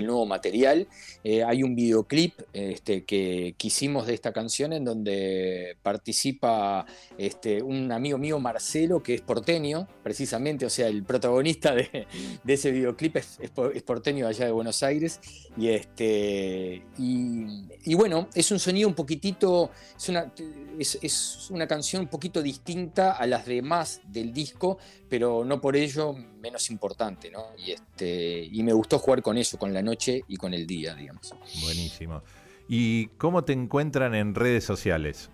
nuevo 0.03 0.27
material. 0.27 0.89
Eh, 1.25 1.43
hay 1.45 1.63
un 1.63 1.75
videoclip 1.75 2.35
este, 2.53 3.05
que, 3.05 3.55
que 3.57 3.67
hicimos 3.69 4.07
de 4.07 4.15
esta 4.15 4.33
canción 4.33 4.73
en 4.73 4.85
donde 4.85 5.77
participa 5.83 6.85
este, 7.17 7.63
un 7.63 7.91
amigo 7.93 8.19
mío, 8.19 8.39
Marcelo, 8.41 9.03
que 9.03 9.15
es 9.15 9.21
porteño, 9.21 9.89
precisamente, 10.03 10.67
o 10.67 10.71
sea, 10.71 10.89
el 10.89 11.05
protagonista 11.05 11.75
de, 11.75 12.07
ese 12.47 12.73
videoclip 12.73 13.17
es, 13.17 13.39
es 13.41 13.53
es 13.75 13.83
porteño 13.83 14.27
allá 14.27 14.47
de 14.47 14.53
Buenos 14.53 14.83
Aires. 14.83 15.21
Y, 15.57 15.69
este, 15.69 16.83
y, 16.99 17.95
bueno, 17.95 18.29
es 18.35 18.51
un 18.51 18.59
sonido 18.59 18.89
un 18.89 18.95
poquitito, 18.95 19.71
es 19.97 20.09
una, 20.09 20.33
es 20.79 21.51
una 21.51 21.69
canción 21.69 22.03
un 22.03 22.09
poquito 22.09 22.43
distinta 22.43 23.13
a 23.13 23.27
las 23.27 23.47
demás 23.47 24.01
del 24.09 24.33
disco, 24.33 24.79
pero 25.09 25.45
no 25.45 25.61
por 25.61 25.77
ello 25.77 26.17
menos 26.43 26.69
importante, 26.71 27.31
¿no? 27.31 27.47
Y, 27.57 27.71
este, 27.71 28.45
y 28.53 28.63
me 28.63 28.73
gustó 28.73 28.99
jugar 28.99 29.23
con 29.23 29.39
eso, 29.39 29.57
con 29.59 29.73
la 29.73 29.81
noche 29.83 30.23
y 30.29 30.37
con 30.37 30.53
el 30.53 30.67
día, 30.67 30.95
digamos. 30.95 31.33
Buenísimo. 31.63 32.23
¿Y 32.69 33.07
cómo 33.19 33.45
te 33.45 33.53
encuentran 33.53 34.15
en 34.15 34.35
redes 34.35 34.65
sociales? 34.65 35.31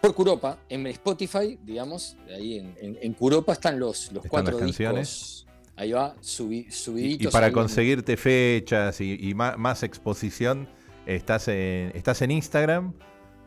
Por 0.00 0.14
Curopa, 0.14 0.58
en 0.68 0.86
Spotify, 0.88 1.58
digamos, 1.64 2.16
ahí 2.28 2.58
en, 2.58 2.74
en- 2.80 2.98
en 3.00 3.12
Curopa 3.14 3.54
están 3.54 3.78
los, 3.80 4.06
los 4.12 4.24
Están 4.24 4.28
cuatro 4.30 4.52
las 4.52 4.60
canciones. 4.60 5.08
discos. 5.08 5.46
Ahí 5.76 5.92
va, 5.92 6.14
subi- 6.20 6.66
Y, 6.68 6.70
subiditos. 6.70 7.26
y 7.26 7.32
para 7.32 7.46
ahí 7.46 7.50
en- 7.50 7.54
conseguirte 7.54 8.16
fechas 8.16 9.00
y, 9.00 9.18
y 9.20 9.34
más, 9.34 9.82
exposición, 9.82 10.68
estás 11.06 11.48
en, 11.48 11.90
estás 11.94 12.20
en 12.22 12.30
Instagram. 12.30 12.92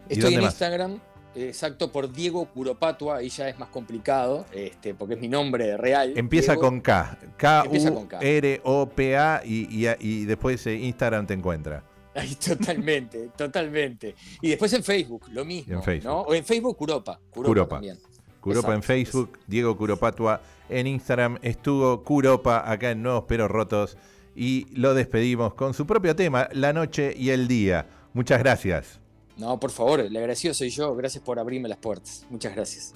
¿Y 0.09 0.13
Estoy 0.13 0.33
en 0.33 0.41
más? 0.41 0.53
Instagram, 0.53 0.99
exacto, 1.37 1.91
por 1.91 2.11
Diego 2.11 2.45
Curopatua, 2.45 3.17
ahí 3.17 3.29
ya 3.29 3.49
es 3.49 3.57
más 3.59 3.69
complicado, 3.69 4.45
este, 4.51 4.93
porque 4.93 5.15
es 5.15 5.19
mi 5.19 5.27
nombre 5.27 5.77
real. 5.77 6.13
Empieza 6.17 6.53
Diego. 6.53 6.67
con 6.69 6.81
K. 6.81 7.17
K-U-R-O-P-A 7.37 9.41
y, 9.45 9.85
y- 9.85 9.89
y 9.99 10.25
después 10.25 10.65
eh, 10.67 10.75
Instagram 10.75 11.27
te 11.27 11.33
encuentra. 11.33 11.83
Ahí, 12.15 12.35
totalmente, 12.35 13.29
totalmente. 13.37 14.15
Y 14.41 14.49
después 14.49 14.73
en 14.73 14.83
Facebook, 14.83 15.25
lo 15.31 15.45
mismo. 15.45 15.73
En 15.75 15.83
Facebook. 15.83 16.11
¿no? 16.11 16.21
O 16.21 16.33
en 16.33 16.43
Facebook, 16.43 16.75
Curopa. 16.77 17.19
Curopa, 17.29 17.47
Curopa. 17.47 17.75
también. 17.75 17.97
Curopa 18.41 18.73
en 18.73 18.81
Facebook, 18.83 19.37
Diego 19.45 19.75
Curopatua 19.77 20.41
en 20.69 20.87
Instagram, 20.87 21.37
estuvo 21.41 22.01
Curopa 22.03 22.69
acá 22.71 22.91
en 22.91 23.03
Nuevos 23.03 23.25
Pero 23.27 23.47
Rotos 23.49 23.97
y 24.35 24.67
lo 24.73 24.93
despedimos 24.93 25.53
con 25.53 25.73
su 25.73 25.85
propio 25.85 26.15
tema, 26.15 26.47
La 26.53 26.71
Noche 26.71 27.13
y 27.17 27.31
el 27.31 27.47
Día. 27.49 27.87
Muchas 28.13 28.39
gracias. 28.39 29.01
No, 29.37 29.59
por 29.59 29.69
favor, 29.69 29.99
el 29.99 30.15
agradecido 30.17 30.53
soy 30.53 30.69
yo. 30.69 30.95
Gracias 30.95 31.23
por 31.23 31.37
abrirme 31.37 31.69
las 31.69 31.77
puertas. 31.77 32.25
Muchas 32.29 32.55
gracias. 32.55 32.93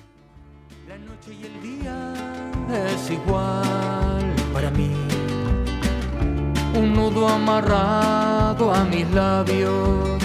La 0.88 0.98
noche 0.98 1.34
y 1.40 1.46
el 1.46 1.62
día 1.62 2.14
es 2.94 3.12
igual 3.12 4.36
para 4.52 4.72
mí. 4.72 4.90
Un 6.74 6.94
nudo 6.94 7.28
amarrado 7.28 8.74
a 8.74 8.84
mis 8.86 9.10
labios. 9.12 10.20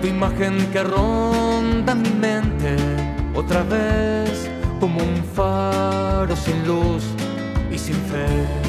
Tu 0.00 0.08
imagen 0.08 0.70
que 0.72 0.82
ronda 0.82 1.94
mi 1.94 2.10
mente 2.10 2.76
otra 3.34 3.62
vez 3.62 4.50
como 4.80 5.00
un 5.00 5.24
faro 5.34 6.34
sin 6.34 6.66
luz 6.66 7.04
y 7.70 7.78
sin 7.78 7.94
fe. 7.94 8.65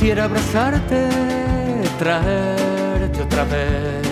Quisiera 0.00 0.24
abrazarte, 0.24 1.10
traerte 1.98 3.20
otra 3.20 3.44
vez, 3.44 4.08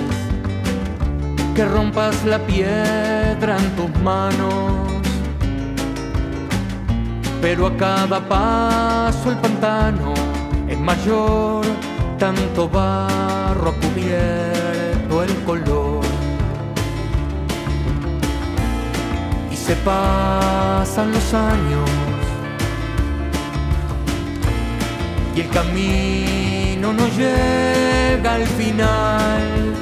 que 1.55 1.65
rompas 1.65 2.27
la 2.27 2.39
piedra 2.41 3.57
en 3.57 3.71
tus 3.75 4.03
manos, 4.03 5.01
pero 7.41 7.69
a 7.69 7.77
cada 7.79 8.21
paso 8.21 9.31
el 9.31 9.39
pantano 9.39 10.13
es 10.69 10.79
mayor, 10.79 11.65
tanto 12.19 12.69
barro 12.69 13.73
cubierto 13.81 15.23
el 15.23 15.35
color. 15.45 16.05
Y 19.51 19.57
se 19.57 19.75
pasan 19.77 21.13
los 21.13 21.33
años 21.33 22.18
y 25.39 25.41
el 25.43 25.49
camino 25.51 26.93
no 26.93 27.07
llega 27.07 28.35
al 28.35 28.47
final. 28.47 29.73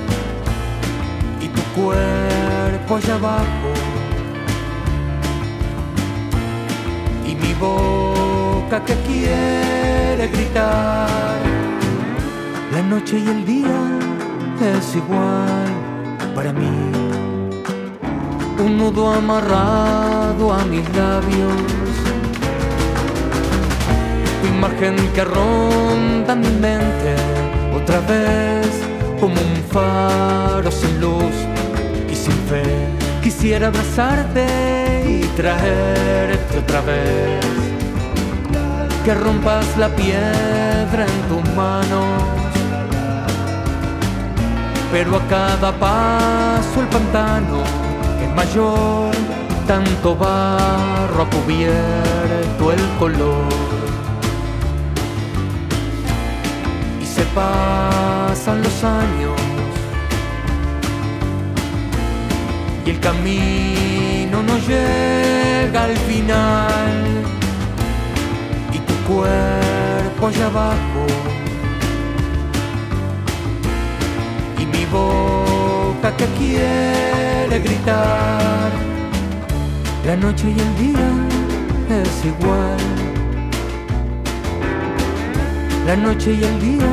Y 1.40 1.48
tu 1.48 1.62
cuerpo 1.80 2.96
allá 2.96 3.14
abajo 3.14 3.70
y 7.26 7.34
mi 7.34 7.54
boca 7.54 8.84
que 8.84 8.94
quiere 9.08 10.28
gritar. 10.28 11.38
La 12.72 12.82
noche 12.82 13.18
y 13.18 13.28
el 13.28 13.46
día 13.46 13.80
es 14.60 14.94
igual 14.94 15.68
para 16.34 16.52
mí. 16.52 16.70
Un 18.62 18.76
nudo 18.76 19.12
amarrado 19.12 20.52
a 20.52 20.64
mis 20.64 20.86
labios 20.94 21.86
imagen 24.46 24.96
que 25.14 25.24
ronda 25.24 26.35
mi 26.35 26.48
mente 26.48 27.14
otra 27.74 28.00
vez 28.00 28.68
como 29.20 29.35
un 29.35 29.62
faro 29.70 30.70
sin 30.70 31.00
luz 31.00 31.35
y 32.11 32.14
sin 32.14 32.35
fe. 32.48 32.62
Quisiera 33.22 33.68
abrazarte 33.68 34.46
y 35.09 35.26
traerte 35.37 36.59
otra 36.59 36.80
vez. 36.80 37.44
Que 39.04 39.14
rompas 39.14 39.76
la 39.76 39.88
piedra 39.88 41.06
en 41.06 41.20
tus 41.28 41.54
manos. 41.54 42.22
Pero 44.92 45.16
a 45.16 45.20
cada 45.28 45.72
paso 45.78 46.80
el 46.80 46.87
pantano 46.87 47.62
es 48.22 48.35
mayor, 48.35 49.14
tanto 49.66 50.16
barro 50.16 51.22
ha 51.22 51.30
cubierto 51.30 52.72
el 52.72 52.98
color. 52.98 53.75
Se 57.16 57.24
pasan 57.35 58.62
los 58.62 58.85
años 58.85 59.40
y 62.85 62.90
el 62.90 63.00
camino 63.00 64.42
no 64.42 64.59
llega 64.59 65.85
al 65.85 65.96
final 65.96 66.92
y 68.70 68.79
tu 68.88 68.94
cuerpo 69.11 70.26
allá 70.26 70.46
abajo 70.46 71.02
y 74.59 74.66
mi 74.66 74.85
boca 74.85 76.14
que 76.18 76.26
quiere 76.38 77.59
gritar 77.66 78.70
la 80.05 80.16
noche 80.16 80.45
y 80.55 80.61
el 80.66 80.72
día 80.84 81.09
es 81.99 82.24
igual 82.26 83.05
la 85.87 85.95
noche 85.95 86.32
y 86.32 86.43
el 86.43 86.61
día 86.61 86.91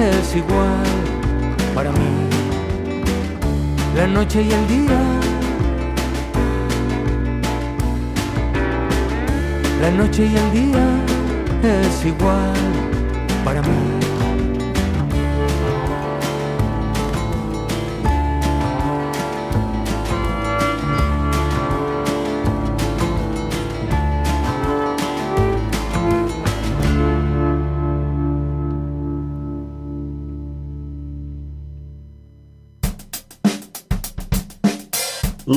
es 0.00 0.34
igual 0.34 0.82
para 1.74 1.92
mí. 1.92 2.28
La 3.94 4.06
noche 4.06 4.42
y 4.42 4.50
el 4.50 4.66
día. 4.66 5.00
La 9.82 9.90
noche 9.90 10.26
y 10.26 10.36
el 10.36 10.52
día 10.52 10.86
es 11.62 12.04
igual 12.06 12.54
para 13.44 13.60
mí. 13.60 14.07